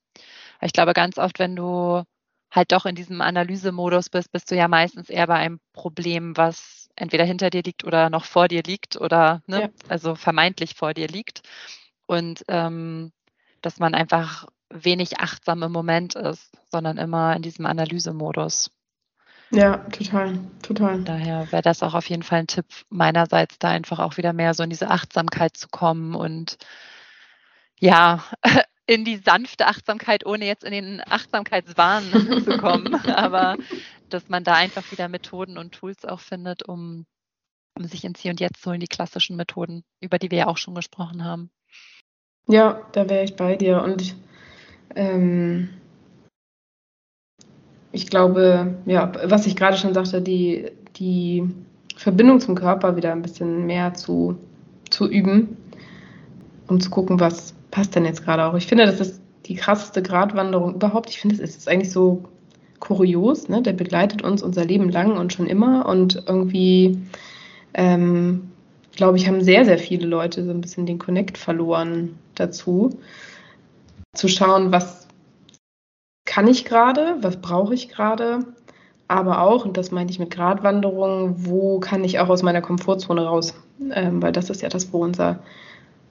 Ich 0.60 0.72
glaube, 0.72 0.92
ganz 0.92 1.18
oft, 1.18 1.38
wenn 1.38 1.56
du 1.56 2.04
halt 2.50 2.72
doch 2.72 2.84
in 2.86 2.94
diesem 2.94 3.20
Analysemodus 3.20 4.10
bist, 4.10 4.30
bist 4.30 4.50
du 4.50 4.56
ja 4.56 4.68
meistens 4.68 5.08
eher 5.08 5.26
bei 5.26 5.36
einem 5.36 5.58
Problem, 5.72 6.36
was 6.36 6.88
entweder 6.96 7.24
hinter 7.24 7.50
dir 7.50 7.62
liegt 7.62 7.84
oder 7.84 8.10
noch 8.10 8.24
vor 8.24 8.48
dir 8.48 8.62
liegt 8.62 8.96
oder 8.96 9.42
ne, 9.46 9.62
ja. 9.62 9.68
also 9.88 10.14
vermeintlich 10.14 10.74
vor 10.74 10.92
dir 10.92 11.08
liegt. 11.08 11.42
Und 12.06 12.44
ähm, 12.48 13.12
dass 13.62 13.78
man 13.78 13.94
einfach 13.94 14.46
wenig 14.70 15.18
achtsam 15.18 15.62
im 15.62 15.72
Moment 15.72 16.14
ist, 16.14 16.58
sondern 16.70 16.98
immer 16.98 17.34
in 17.34 17.42
diesem 17.42 17.64
Analysemodus. 17.64 18.70
Ja, 19.50 19.78
total, 19.78 20.38
total. 20.62 21.02
Daher 21.04 21.50
wäre 21.50 21.62
das 21.62 21.82
auch 21.82 21.94
auf 21.94 22.08
jeden 22.08 22.22
Fall 22.22 22.40
ein 22.40 22.46
Tipp 22.46 22.66
meinerseits, 22.90 23.58
da 23.58 23.68
einfach 23.68 23.98
auch 23.98 24.16
wieder 24.16 24.32
mehr 24.32 24.52
so 24.54 24.62
in 24.62 24.70
diese 24.70 24.90
Achtsamkeit 24.90 25.56
zu 25.56 25.68
kommen 25.68 26.14
und 26.14 26.58
ja, 27.80 28.24
in 28.86 29.04
die 29.04 29.16
sanfte 29.16 29.66
Achtsamkeit, 29.66 30.26
ohne 30.26 30.46
jetzt 30.46 30.64
in 30.64 30.72
den 30.72 31.02
Achtsamkeitswahn 31.06 32.04
zu 32.44 32.58
kommen. 32.58 32.94
Aber 33.06 33.56
dass 34.08 34.28
man 34.28 34.44
da 34.44 34.54
einfach 34.54 34.90
wieder 34.90 35.08
Methoden 35.08 35.58
und 35.58 35.72
Tools 35.72 36.04
auch 36.04 36.20
findet, 36.20 36.66
um, 36.68 37.06
um 37.74 37.84
sich 37.84 38.04
ins 38.04 38.20
Hier 38.20 38.30
und 38.30 38.40
Jetzt 38.40 38.62
zu 38.62 38.70
holen, 38.70 38.80
die 38.80 38.86
klassischen 38.86 39.36
Methoden, 39.36 39.84
über 40.00 40.18
die 40.18 40.30
wir 40.30 40.38
ja 40.38 40.46
auch 40.46 40.58
schon 40.58 40.74
gesprochen 40.74 41.24
haben. 41.24 41.50
Ja, 42.46 42.86
da 42.92 43.08
wäre 43.08 43.24
ich 43.24 43.36
bei 43.36 43.56
dir. 43.56 43.82
Und 43.82 44.16
ähm, 44.94 45.68
ich 47.92 48.08
glaube, 48.08 48.74
ja, 48.86 49.12
was 49.24 49.46
ich 49.46 49.56
gerade 49.56 49.76
schon 49.76 49.94
sagte, 49.94 50.20
die, 50.20 50.66
die 50.96 51.44
Verbindung 51.96 52.40
zum 52.40 52.54
Körper 52.54 52.96
wieder 52.96 53.12
ein 53.12 53.22
bisschen 53.22 53.66
mehr 53.66 53.94
zu, 53.94 54.36
zu 54.90 55.08
üben, 55.08 55.56
um 56.68 56.80
zu 56.80 56.90
gucken, 56.90 57.18
was, 57.20 57.54
passt 57.70 57.94
denn 57.94 58.04
jetzt 58.04 58.24
gerade 58.24 58.44
auch? 58.44 58.54
Ich 58.54 58.66
finde, 58.66 58.86
das 58.86 59.00
ist 59.00 59.22
die 59.46 59.54
krasseste 59.54 60.02
Gratwanderung 60.02 60.74
überhaupt. 60.74 61.10
Ich 61.10 61.20
finde, 61.20 61.36
es 61.36 61.56
ist 61.56 61.68
eigentlich 61.68 61.92
so 61.92 62.24
kurios, 62.80 63.48
ne? 63.48 63.62
Der 63.62 63.72
begleitet 63.72 64.22
uns 64.22 64.42
unser 64.42 64.64
Leben 64.64 64.88
lang 64.88 65.16
und 65.16 65.32
schon 65.32 65.46
immer 65.46 65.86
und 65.86 66.22
irgendwie, 66.26 66.98
ähm, 67.74 68.50
glaube 68.92 69.16
ich, 69.16 69.26
haben 69.26 69.42
sehr, 69.42 69.64
sehr 69.64 69.78
viele 69.78 70.06
Leute 70.06 70.44
so 70.44 70.50
ein 70.50 70.60
bisschen 70.60 70.86
den 70.86 70.98
Connect 70.98 71.38
verloren 71.38 72.18
dazu, 72.34 72.98
zu 74.14 74.28
schauen, 74.28 74.72
was 74.72 74.97
kann 76.28 76.46
ich 76.46 76.64
gerade, 76.64 77.16
was 77.22 77.40
brauche 77.40 77.74
ich 77.74 77.88
gerade, 77.88 78.40
aber 79.08 79.40
auch, 79.40 79.64
und 79.64 79.76
das 79.76 79.90
meine 79.90 80.10
ich 80.10 80.18
mit 80.18 80.30
Gratwanderung, 80.30 81.34
wo 81.38 81.80
kann 81.80 82.04
ich 82.04 82.20
auch 82.20 82.28
aus 82.28 82.42
meiner 82.42 82.60
Komfortzone 82.60 83.24
raus? 83.24 83.54
Ähm, 83.90 84.22
weil 84.22 84.32
das 84.32 84.50
ist 84.50 84.60
ja 84.60 84.68
das, 84.68 84.92
wo 84.92 85.02
unser 85.02 85.40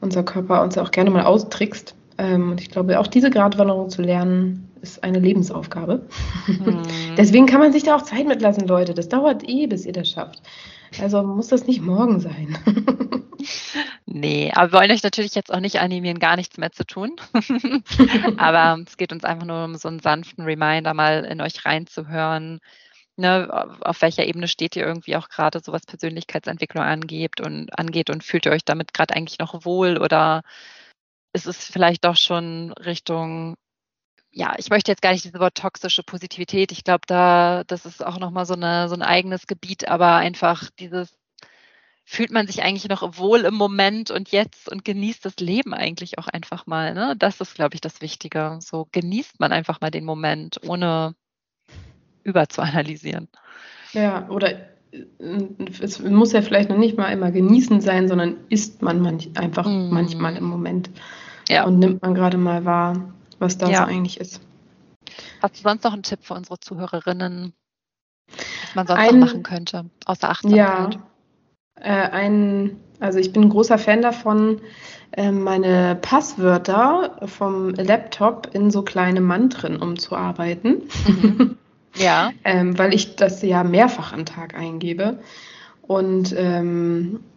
unser 0.01 0.23
Körper 0.23 0.61
uns 0.61 0.77
auch 0.77 0.91
gerne 0.91 1.09
mal 1.09 1.23
austrickst. 1.23 1.95
Ähm, 2.17 2.51
und 2.51 2.61
ich 2.61 2.69
glaube, 2.69 2.99
auch 2.99 3.07
diese 3.07 3.29
Gratwanderung 3.29 3.89
zu 3.89 4.01
lernen, 4.01 4.69
ist 4.81 5.03
eine 5.03 5.19
Lebensaufgabe. 5.19 6.05
Mhm. 6.47 6.81
Deswegen 7.17 7.45
kann 7.45 7.59
man 7.59 7.73
sich 7.73 7.83
da 7.83 7.95
auch 7.95 8.01
Zeit 8.01 8.27
mitlassen, 8.27 8.67
Leute. 8.67 8.93
Das 8.93 9.09
dauert 9.09 9.47
eh, 9.47 9.67
bis 9.67 9.85
ihr 9.85 9.93
das 9.93 10.09
schafft. 10.09 10.41
Also 11.01 11.23
muss 11.23 11.47
das 11.47 11.67
nicht 11.67 11.81
morgen 11.81 12.19
sein. 12.19 12.57
nee, 14.05 14.51
aber 14.53 14.71
wir 14.71 14.79
wollen 14.79 14.91
euch 14.91 15.03
natürlich 15.03 15.35
jetzt 15.35 15.53
auch 15.53 15.59
nicht 15.59 15.79
animieren, 15.79 16.19
gar 16.19 16.35
nichts 16.35 16.57
mehr 16.57 16.71
zu 16.71 16.85
tun. 16.85 17.15
aber 18.37 18.81
es 18.85 18.97
geht 18.97 19.11
uns 19.11 19.23
einfach 19.23 19.45
nur 19.45 19.65
um 19.65 19.75
so 19.75 19.87
einen 19.87 19.99
sanften 19.99 20.45
Reminder, 20.45 20.93
mal 20.93 21.25
in 21.25 21.41
euch 21.41 21.65
reinzuhören, 21.65 22.59
ne, 23.17 23.67
auf 23.81 24.01
welcher 24.01 24.25
Ebene 24.25 24.47
steht 24.47 24.75
ihr 24.75 24.85
irgendwie 24.85 25.15
auch 25.15 25.29
gerade 25.29 25.59
so 25.59 25.71
was 25.73 25.85
Persönlichkeitsentwicklung 25.85 26.83
angeht 26.83 27.41
und 27.41 27.77
angeht 27.77 28.09
und 28.09 28.23
fühlt 28.23 28.45
ihr 28.45 28.51
euch 28.51 28.65
damit 28.65 28.93
gerade 28.93 29.15
eigentlich 29.15 29.39
noch 29.39 29.65
wohl 29.65 29.97
oder 29.97 30.43
ist 31.33 31.47
es 31.47 31.65
vielleicht 31.65 32.05
doch 32.05 32.15
schon 32.15 32.73
Richtung 32.73 33.55
ja, 34.37 34.53
ich 34.59 34.69
möchte 34.69 34.91
jetzt 34.91 35.01
gar 35.01 35.13
nicht 35.13 35.25
dieses 35.25 35.39
Wort 35.39 35.55
toxische 35.55 36.03
Positivität. 36.03 36.71
Ich 36.71 36.83
glaube, 36.83 37.01
da, 37.07 37.63
das 37.65 37.87
ist 37.87 38.05
auch 38.05 38.19
nochmal 38.19 38.45
so, 38.45 38.53
eine, 38.53 38.87
so 38.87 38.93
ein 38.93 39.01
eigenes 39.01 39.47
Gebiet, 39.47 39.87
aber 39.87 40.13
einfach 40.17 40.69
dieses, 40.79 41.17
fühlt 42.05 42.29
man 42.29 42.45
sich 42.45 42.61
eigentlich 42.61 42.87
noch 42.87 43.17
wohl 43.17 43.39
im 43.39 43.55
Moment 43.55 44.11
und 44.11 44.29
jetzt 44.29 44.69
und 44.71 44.85
genießt 44.85 45.25
das 45.25 45.37
Leben 45.37 45.73
eigentlich 45.73 46.19
auch 46.19 46.27
einfach 46.27 46.67
mal. 46.67 46.93
Ne? 46.93 47.15
Das 47.17 47.41
ist, 47.41 47.55
glaube 47.55 47.73
ich, 47.73 47.81
das 47.81 47.99
Wichtige. 48.01 48.59
So 48.61 48.87
genießt 48.91 49.39
man 49.39 49.51
einfach 49.51 49.81
mal 49.81 49.89
den 49.89 50.05
Moment, 50.05 50.59
ohne 50.63 51.15
überzuanalysieren. 52.23 53.29
Ja, 53.93 54.29
oder 54.29 54.51
äh, 54.91 54.99
es 55.81 55.97
muss 55.97 56.33
ja 56.33 56.43
vielleicht 56.43 56.69
noch 56.69 56.77
nicht 56.77 56.95
mal 56.95 57.11
immer 57.11 57.31
genießen 57.31 57.81
sein, 57.81 58.07
sondern 58.07 58.37
ist 58.49 58.83
man 58.83 59.01
manch, 59.01 59.31
einfach 59.35 59.65
mm. 59.65 59.89
manchmal 59.89 60.37
im 60.37 60.43
Moment. 60.43 60.91
Ja. 61.49 61.65
Und 61.65 61.79
nimmt 61.79 62.03
man 62.03 62.13
gerade 62.13 62.37
mal 62.37 62.65
wahr, 62.65 63.13
was 63.39 63.57
das 63.57 63.69
ja. 63.71 63.85
eigentlich 63.85 64.19
ist. 64.19 64.41
Hast 65.41 65.57
du 65.57 65.61
sonst 65.61 65.83
noch 65.83 65.93
einen 65.93 66.03
Tipp 66.03 66.19
für 66.21 66.33
unsere 66.33 66.59
Zuhörerinnen, 66.59 67.53
was 68.27 68.75
man 68.75 68.87
sonst 68.87 68.99
ein, 68.99 69.19
noch 69.19 69.27
machen 69.27 69.43
könnte, 69.43 69.85
außer 70.05 70.29
Achtsamkeit? 70.29 70.95
Ja, 70.95 70.99
äh, 71.79 72.09
ein, 72.09 72.77
also 72.99 73.19
ich 73.19 73.31
bin 73.31 73.43
ein 73.43 73.49
großer 73.49 73.77
Fan 73.77 74.01
davon, 74.01 74.61
äh, 75.11 75.31
meine 75.31 75.97
Passwörter 76.01 77.17
vom 77.25 77.69
Laptop 77.69 78.49
in 78.53 78.71
so 78.71 78.81
kleine 78.81 79.21
Mantren 79.21 79.77
umzuarbeiten. 79.77 80.83
Mhm. 81.07 81.57
Ja. 81.95 82.31
ähm, 82.43 82.77
weil 82.77 82.93
ich 82.93 83.15
das 83.15 83.41
ja 83.41 83.63
mehrfach 83.63 84.13
am 84.13 84.25
Tag 84.25 84.55
eingebe. 84.55 85.19
Und 85.81 86.35
ähm, 86.37 87.21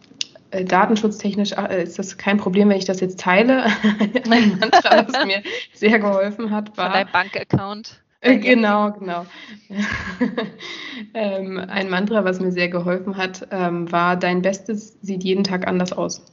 datenschutztechnisch 0.51 1.53
äh, 1.53 1.83
ist 1.83 1.97
das 1.99 2.17
kein 2.17 2.37
Problem, 2.37 2.69
wenn 2.69 2.77
ich 2.77 2.85
das 2.85 2.99
jetzt 2.99 3.19
teile. 3.19 3.63
Ein 4.29 4.59
Mantra, 4.59 5.07
was 5.07 5.25
mir 5.25 5.41
sehr 5.73 5.99
geholfen 5.99 6.51
hat, 6.51 6.77
war. 6.77 6.91
Dein 6.91 7.07
Bankaccount. 7.11 8.01
Äh, 8.21 8.37
genau, 8.37 8.91
genau. 8.91 9.25
ein 11.13 11.89
Mantra, 11.89 12.23
was 12.23 12.39
mir 12.39 12.51
sehr 12.51 12.69
geholfen 12.69 13.17
hat, 13.17 13.47
war: 13.49 14.15
Dein 14.15 14.41
Bestes 14.41 14.97
sieht 15.01 15.23
jeden 15.23 15.43
Tag 15.43 15.67
anders 15.67 15.91
aus. 15.93 16.23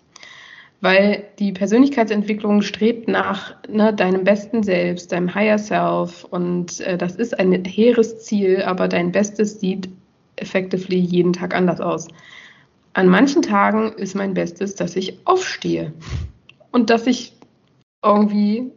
Weil 0.81 1.25
die 1.41 1.53
Persönlichkeitsentwicklung 1.53 2.63
strebt 2.63 3.09
nach 3.09 3.57
ne, 3.69 3.93
deinem 3.93 4.23
besten 4.23 4.63
Selbst, 4.63 5.11
deinem 5.11 5.35
Higher 5.35 5.59
Self. 5.59 6.25
Und 6.25 6.81
äh, 6.81 6.97
das 6.97 7.17
ist 7.17 7.39
ein 7.39 7.65
hehres 7.65 8.25
Ziel, 8.25 8.63
aber 8.63 8.87
dein 8.87 9.11
Bestes 9.11 9.59
sieht 9.59 9.89
effectively 10.37 10.99
jeden 10.99 11.33
Tag 11.33 11.55
anders 11.55 11.81
aus. 11.81 12.07
An 12.99 13.07
manchen 13.07 13.43
Tagen 13.43 13.93
ist 13.93 14.17
mein 14.17 14.35
Bestes, 14.35 14.75
dass 14.75 14.97
ich 14.97 15.21
aufstehe 15.25 15.93
und 16.73 16.91
dass 16.91 17.07
ich 17.07 17.33
irgendwie, 18.05 18.73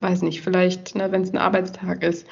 weiß 0.00 0.20
nicht, 0.20 0.42
vielleicht, 0.42 0.94
ne, 0.94 1.10
wenn 1.12 1.22
es 1.22 1.32
ein 1.32 1.38
Arbeitstag 1.38 2.02
ist, 2.02 2.26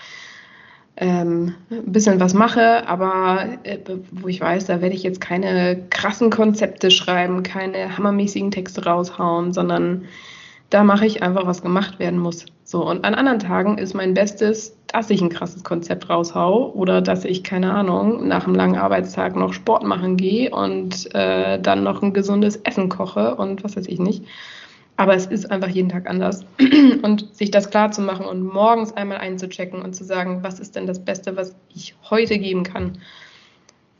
ähm, 0.98 1.54
ein 1.70 1.90
bisschen 1.90 2.20
was 2.20 2.34
mache, 2.34 2.86
aber 2.86 3.60
äh, 3.62 3.78
wo 4.12 4.28
ich 4.28 4.42
weiß, 4.42 4.66
da 4.66 4.82
werde 4.82 4.94
ich 4.94 5.02
jetzt 5.02 5.22
keine 5.22 5.86
krassen 5.88 6.28
Konzepte 6.28 6.90
schreiben, 6.90 7.42
keine 7.42 7.96
hammermäßigen 7.96 8.50
Texte 8.50 8.84
raushauen, 8.84 9.54
sondern 9.54 10.04
da 10.68 10.84
mache 10.84 11.06
ich 11.06 11.22
einfach, 11.22 11.46
was 11.46 11.62
gemacht 11.62 11.98
werden 11.98 12.18
muss. 12.18 12.44
So, 12.62 12.86
und 12.86 13.06
an 13.06 13.14
anderen 13.14 13.38
Tagen 13.38 13.78
ist 13.78 13.94
mein 13.94 14.12
Bestes, 14.12 14.76
dass 14.94 15.10
ich 15.10 15.20
ein 15.20 15.28
krasses 15.28 15.64
Konzept 15.64 16.08
raushau 16.08 16.70
oder 16.70 17.02
dass 17.02 17.24
ich, 17.24 17.42
keine 17.42 17.72
Ahnung, 17.72 18.28
nach 18.28 18.46
einem 18.46 18.54
langen 18.54 18.76
Arbeitstag 18.76 19.34
noch 19.34 19.52
Sport 19.52 19.82
machen 19.82 20.16
gehe 20.16 20.54
und 20.54 21.12
äh, 21.16 21.60
dann 21.60 21.82
noch 21.82 22.00
ein 22.00 22.14
gesundes 22.14 22.58
Essen 22.58 22.88
koche 22.88 23.34
und 23.34 23.64
was 23.64 23.76
weiß 23.76 23.88
ich 23.88 23.98
nicht. 23.98 24.24
Aber 24.96 25.16
es 25.16 25.26
ist 25.26 25.50
einfach 25.50 25.68
jeden 25.68 25.88
Tag 25.88 26.08
anders. 26.08 26.46
Und 27.02 27.34
sich 27.34 27.50
das 27.50 27.70
klar 27.70 27.90
zu 27.90 28.00
machen 28.00 28.24
und 28.24 28.44
morgens 28.44 28.92
einmal 28.92 29.18
einzuchecken 29.18 29.82
und 29.82 29.94
zu 29.94 30.04
sagen, 30.04 30.44
was 30.44 30.60
ist 30.60 30.76
denn 30.76 30.86
das 30.86 31.04
Beste, 31.04 31.36
was 31.36 31.56
ich 31.74 31.96
heute 32.08 32.38
geben 32.38 32.62
kann, 32.62 33.00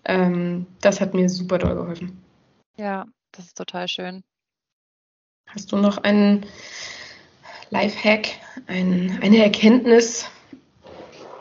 ähm, 0.05 0.67
das 0.81 1.01
hat 1.01 1.13
mir 1.13 1.29
super 1.29 1.59
doll 1.59 1.75
geholfen. 1.75 2.23
Ja, 2.77 3.07
das 3.33 3.47
ist 3.47 3.59
total 3.59 3.89
schön. 3.89 4.23
Hast 5.49 5.73
du 5.73 5.77
noch 5.77 5.99
einen 5.99 6.47
Lifehack, 7.71 8.29
ein, 8.69 9.19
eine 9.21 9.43
Erkenntnis, 9.43 10.31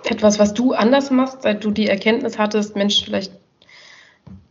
etwas, 0.05 0.39
was 0.39 0.53
du 0.53 0.73
anders 0.73 1.11
machst, 1.11 1.41
seit 1.41 1.63
du 1.63 1.71
die 1.71 1.87
Erkenntnis 1.87 2.37
hattest, 2.37 2.75
Mensch, 2.75 3.03
vielleicht 3.03 3.31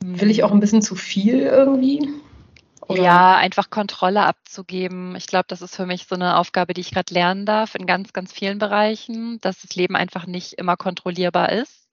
will 0.01 0.31
ich 0.31 0.43
auch 0.45 0.53
ein 0.53 0.61
bisschen 0.61 0.83
zu 0.83 0.95
viel 0.95 1.41
irgendwie? 1.41 2.09
Oder? 2.89 3.03
Ja, 3.03 3.37
einfach 3.37 3.71
Kontrolle 3.71 4.25
abzugeben. 4.25 5.15
Ich 5.17 5.27
glaube, 5.27 5.47
das 5.49 5.63
ist 5.63 5.77
für 5.77 5.87
mich 5.87 6.07
so 6.07 6.15
eine 6.15 6.37
Aufgabe, 6.37 6.75
die 6.75 6.81
ich 6.81 6.91
gerade 6.91 7.15
lernen 7.15 7.47
darf 7.47 7.75
in 7.75 7.87
ganz, 7.87 8.13
ganz 8.13 8.33
vielen 8.33 8.59
Bereichen, 8.59 9.41
dass 9.41 9.61
das 9.63 9.75
Leben 9.77 9.97
einfach 9.97 10.27
nicht 10.27 10.55
immer 10.55 10.77
kontrollierbar 10.77 11.53
ist. 11.53 11.89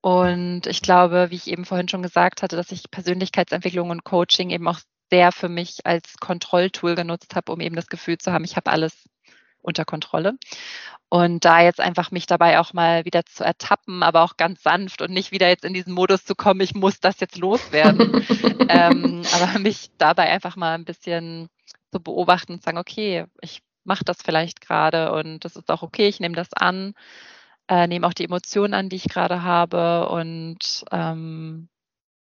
Und 0.00 0.66
ich 0.66 0.82
glaube, 0.82 1.26
wie 1.30 1.36
ich 1.36 1.48
eben 1.48 1.64
vorhin 1.64 1.88
schon 1.88 2.02
gesagt 2.02 2.42
hatte, 2.42 2.56
dass 2.56 2.72
ich 2.72 2.90
Persönlichkeitsentwicklung 2.90 3.90
und 3.90 4.04
Coaching 4.04 4.50
eben 4.50 4.68
auch 4.68 4.78
sehr 5.10 5.32
für 5.32 5.48
mich 5.48 5.84
als 5.84 6.16
Kontrolltool 6.18 6.94
genutzt 6.94 7.34
habe, 7.34 7.52
um 7.52 7.60
eben 7.60 7.76
das 7.76 7.88
Gefühl 7.88 8.18
zu 8.18 8.32
haben, 8.32 8.44
ich 8.44 8.56
habe 8.56 8.70
alles 8.70 9.08
unter 9.66 9.84
Kontrolle. 9.84 10.38
Und 11.08 11.44
da 11.44 11.60
jetzt 11.60 11.80
einfach 11.80 12.10
mich 12.10 12.26
dabei 12.26 12.58
auch 12.58 12.72
mal 12.72 13.04
wieder 13.04 13.24
zu 13.24 13.44
ertappen, 13.44 14.02
aber 14.02 14.22
auch 14.22 14.36
ganz 14.36 14.62
sanft 14.62 15.02
und 15.02 15.12
nicht 15.12 15.30
wieder 15.30 15.48
jetzt 15.48 15.64
in 15.64 15.74
diesen 15.74 15.92
Modus 15.92 16.24
zu 16.24 16.34
kommen, 16.34 16.60
ich 16.60 16.74
muss 16.74 16.98
das 17.00 17.20
jetzt 17.20 17.38
loswerden. 17.38 18.24
ähm, 18.68 19.22
aber 19.32 19.58
mich 19.58 19.90
dabei 19.98 20.24
einfach 20.30 20.56
mal 20.56 20.74
ein 20.74 20.84
bisschen 20.84 21.48
zu 21.92 22.00
beobachten 22.00 22.54
und 22.54 22.62
sagen, 22.62 22.78
okay, 22.78 23.26
ich 23.40 23.62
mache 23.84 24.04
das 24.04 24.18
vielleicht 24.22 24.60
gerade 24.60 25.12
und 25.12 25.44
das 25.44 25.54
ist 25.54 25.70
auch 25.70 25.82
okay, 25.82 26.08
ich 26.08 26.18
nehme 26.18 26.34
das 26.34 26.52
an, 26.52 26.94
äh, 27.68 27.86
nehme 27.86 28.06
auch 28.06 28.14
die 28.14 28.24
Emotionen 28.24 28.74
an, 28.74 28.88
die 28.88 28.96
ich 28.96 29.08
gerade 29.08 29.44
habe 29.44 30.08
und 30.08 30.84
ähm, 30.90 31.68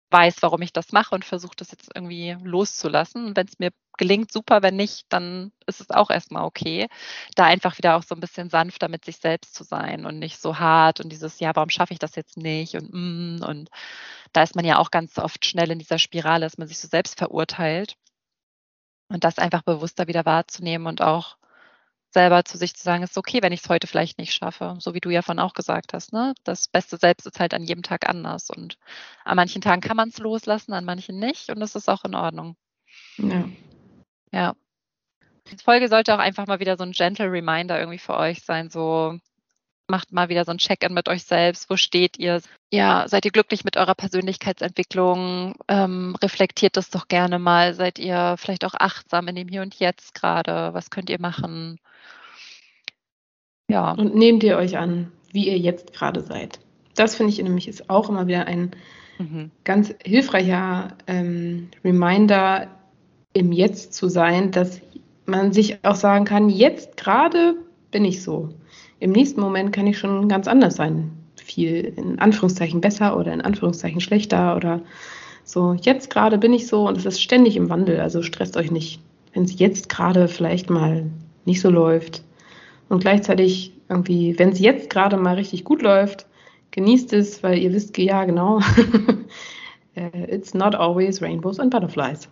weiß, 0.10 0.38
warum 0.41 0.62
ich 0.62 0.74
das 0.74 0.91
mache 0.91 1.15
und 1.15 1.26
versuche 1.26 1.56
das 1.58 1.72
jetzt 1.72 1.89
irgendwie 1.93 2.38
loszulassen. 2.43 3.36
Wenn 3.36 3.48
es 3.48 3.60
mir 3.60 3.72
gelingt, 3.98 4.32
super. 4.32 4.62
Wenn 4.62 4.76
nicht, 4.76 5.06
dann 5.10 5.52
ist 5.65 5.82
es 5.82 5.89
auch 5.89 6.10
erstmal 6.10 6.46
okay. 6.46 6.88
Da 7.36 7.46
einfach 7.46 7.78
wieder 7.78 7.98
auch 7.98 8.04
so 8.04 8.15
ein 8.15 8.22
bisschen 8.22 8.50
sanfter 8.50 8.88
mit 8.89 9.06
sich 9.06 9.17
selbst 9.17 9.56
zu 9.56 9.63
sein 9.63 10.06
und 10.06 10.20
nicht 10.20 10.39
so 10.39 10.60
hart 10.60 11.00
und 11.02 11.10
dieses, 11.10 11.39
ja, 11.39 11.56
warum 11.56 11.70
schaffe 11.70 11.93
ich 11.93 12.00
das 12.00 12.15
jetzt 12.15 12.38
nicht 12.38 12.76
und 12.76 12.93
mm, 12.93 13.43
und 13.43 13.70
da 14.34 14.43
ist 14.43 14.56
man 14.56 14.65
ja 14.65 14.78
auch 14.78 14.91
ganz 14.91 15.17
oft 15.17 15.46
schnell 15.46 15.72
in 15.72 15.80
dieser 15.80 16.00
Spirale, 16.00 16.46
dass 16.46 16.58
man 16.58 16.67
sich 16.67 16.80
so 16.80 16.88
selbst 16.88 17.17
verurteilt. 17.17 17.96
Und 19.10 19.24
das 19.24 19.38
einfach 19.38 19.63
bewusster 19.63 20.08
wieder 20.08 20.26
wahrzunehmen 20.26 20.88
und 20.88 21.02
auch 21.02 21.38
selber 22.12 22.46
zu 22.46 22.58
sich 22.58 22.76
zu 22.76 22.84
sagen, 22.84 23.04
es 23.04 23.12
ist 23.12 23.17
okay, 23.17 23.41
wenn 23.41 23.52
ich 23.52 23.62
es 23.63 23.70
heute 23.70 23.88
vielleicht 23.88 24.17
nicht 24.17 24.34
schaffe, 24.34 24.76
so 24.80 24.93
wie 24.93 25.00
du 25.00 25.10
ja 25.10 25.22
von 25.22 25.39
auch 25.39 25.54
gesagt 25.54 25.93
hast. 25.93 26.13
Ne? 26.13 26.34
Das 26.43 26.67
Beste 26.67 26.98
selbst 26.98 27.26
ist 27.28 27.39
halt 27.39 27.54
an 27.54 27.63
jedem 27.63 27.84
Tag 27.84 28.10
anders 28.10 28.50
und 28.50 28.78
an 29.26 29.36
manchen 29.36 29.62
Tagen 29.62 29.82
kann 29.82 29.98
man 29.98 30.10
es 30.10 30.17
loslassen, 30.17 30.74
an 30.74 30.86
manchen 30.86 31.20
nicht 31.20 31.50
und 31.50 31.60
das 31.60 31.76
ist 31.76 31.89
auch 31.89 32.04
in 32.06 32.15
Ordnung. 32.15 32.56
Ja. 33.17 33.50
Ja. 34.32 34.56
Die 35.52 35.63
Folge 35.63 35.88
sollte 35.88 36.13
auch 36.13 36.20
einfach 36.20 36.48
mal 36.48 36.60
wieder 36.60 36.78
so 36.78 36.84
ein 36.84 36.91
gentle 36.91 37.32
Reminder 37.32 37.80
irgendwie 37.80 38.00
für 38.00 38.17
euch 38.17 38.43
sein, 38.43 38.70
so 38.70 39.17
macht 39.88 40.12
mal 40.12 40.30
wieder 40.30 40.46
so 40.46 40.52
ein 40.52 40.58
Check-in 40.58 40.93
mit 40.93 41.10
euch 41.10 41.24
selbst. 41.24 41.70
Wo 41.70 41.78
steht 41.78 42.17
ihr? 42.20 42.41
Ja, 42.72 43.08
seid 43.08 43.26
ihr 43.26 43.32
glücklich 43.32 43.63
mit 43.63 43.78
eurer 43.78 43.96
Persönlichkeitsentwicklung? 43.96 45.56
Ähm, 45.67 46.15
reflektiert 46.22 46.76
das 46.78 46.89
doch 46.89 47.08
gerne 47.08 47.39
mal. 47.39 47.74
Seid 47.74 48.00
ihr 48.00 48.36
vielleicht 48.38 48.65
auch 48.65 48.74
achtsam 48.74 49.28
in 49.30 49.36
dem 49.36 49.48
Hier 49.48 49.62
und 49.62 49.76
Jetzt 49.76 50.13
gerade? 50.13 50.74
Was 50.74 50.89
könnt 50.89 51.10
ihr 51.10 51.22
machen? 51.22 51.80
Ja. 53.70 53.92
Und 53.92 54.16
nehmt 54.16 54.44
ihr 54.44 54.58
euch 54.58 54.78
an, 54.78 55.12
wie 55.32 55.48
ihr 55.48 55.58
jetzt 55.58 55.94
gerade 55.94 56.22
seid. 56.22 56.60
Das 56.96 57.16
finde 57.16 57.32
ich 57.32 57.42
nämlich 57.42 57.68
ist 57.68 57.90
auch 57.90 58.10
immer 58.10 58.28
wieder 58.28 58.46
ein 58.48 58.72
mhm. 59.20 59.52
ganz 59.64 59.94
hilfreicher 60.04 60.98
ähm, 61.06 61.70
Reminder, 61.84 62.68
im 63.34 63.52
Jetzt 63.52 63.94
zu 63.94 64.10
sein, 64.10 64.52
dass 64.52 64.82
man 65.26 65.54
sich 65.54 65.84
auch 65.84 65.96
sagen 65.96 66.26
kann, 66.26 66.50
jetzt 66.50 66.98
gerade 66.98 67.56
bin 67.92 68.04
ich 68.04 68.24
so. 68.24 68.50
Im 69.00 69.12
nächsten 69.12 69.42
Moment 69.42 69.74
kann 69.74 69.86
ich 69.86 70.00
schon 70.00 70.28
ganz 70.28 70.48
anders 70.48 70.76
sein. 70.76 71.12
Viel 71.36 71.94
in 71.96 72.18
Anführungszeichen 72.18 72.82
besser 72.82 73.18
oder 73.18 73.32
in 73.34 73.42
Anführungszeichen 73.42 74.02
schlechter 74.02 74.56
oder 74.56 74.82
so. 75.44 75.74
Jetzt 75.80 76.10
gerade 76.10 76.40
bin 76.40 76.52
ich 76.52 76.66
so 76.68 76.88
und 76.88 76.98
es 76.98 77.06
ist 77.06 77.22
ständig 77.22 77.58
im 77.58 77.70
Wandel, 77.70 78.00
also 78.00 78.24
stresst 78.24 78.58
euch 78.58 78.72
nicht. 78.72 79.02
Wenn 79.34 79.44
es 79.44 79.60
jetzt 79.60 79.88
gerade 79.88 80.28
vielleicht 80.28 80.70
mal 80.70 81.06
nicht 81.46 81.62
so 81.62 81.70
läuft, 81.70 82.24
und 82.89 83.00
gleichzeitig 83.00 83.73
irgendwie, 83.89 84.38
wenn 84.39 84.50
es 84.50 84.60
jetzt 84.60 84.89
gerade 84.89 85.17
mal 85.17 85.36
richtig 85.36 85.63
gut 85.63 85.82
läuft, 85.82 86.26
genießt 86.71 87.13
es, 87.13 87.43
weil 87.43 87.58
ihr 87.58 87.73
wisst, 87.73 87.97
ja 87.97 88.26
genau, 88.26 88.60
äh, 89.95 90.36
it's 90.36 90.54
not 90.54 90.76
always 90.76 91.21
rainbows 91.21 91.60
and 91.60 91.71
butterflies. 91.71 92.30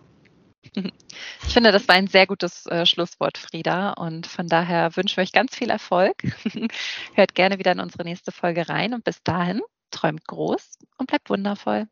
Ich 0.74 1.54
finde, 1.54 1.72
das 1.72 1.86
war 1.88 1.94
ein 1.94 2.08
sehr 2.08 2.26
gutes 2.26 2.66
äh, 2.66 2.84
Schlusswort, 2.86 3.38
Frieda. 3.38 3.92
Und 3.92 4.26
von 4.26 4.48
daher 4.48 4.94
wünschen 4.96 5.16
wir 5.16 5.22
euch 5.22 5.32
ganz 5.32 5.54
viel 5.54 5.70
Erfolg. 5.70 6.16
Hört 7.14 7.34
gerne 7.34 7.58
wieder 7.58 7.72
in 7.72 7.80
unsere 7.80 8.04
nächste 8.04 8.32
Folge 8.32 8.68
rein. 8.68 8.92
Und 8.92 9.04
bis 9.04 9.22
dahin, 9.22 9.62
träumt 9.90 10.26
groß 10.26 10.78
und 10.98 11.06
bleibt 11.06 11.30
wundervoll. 11.30 11.86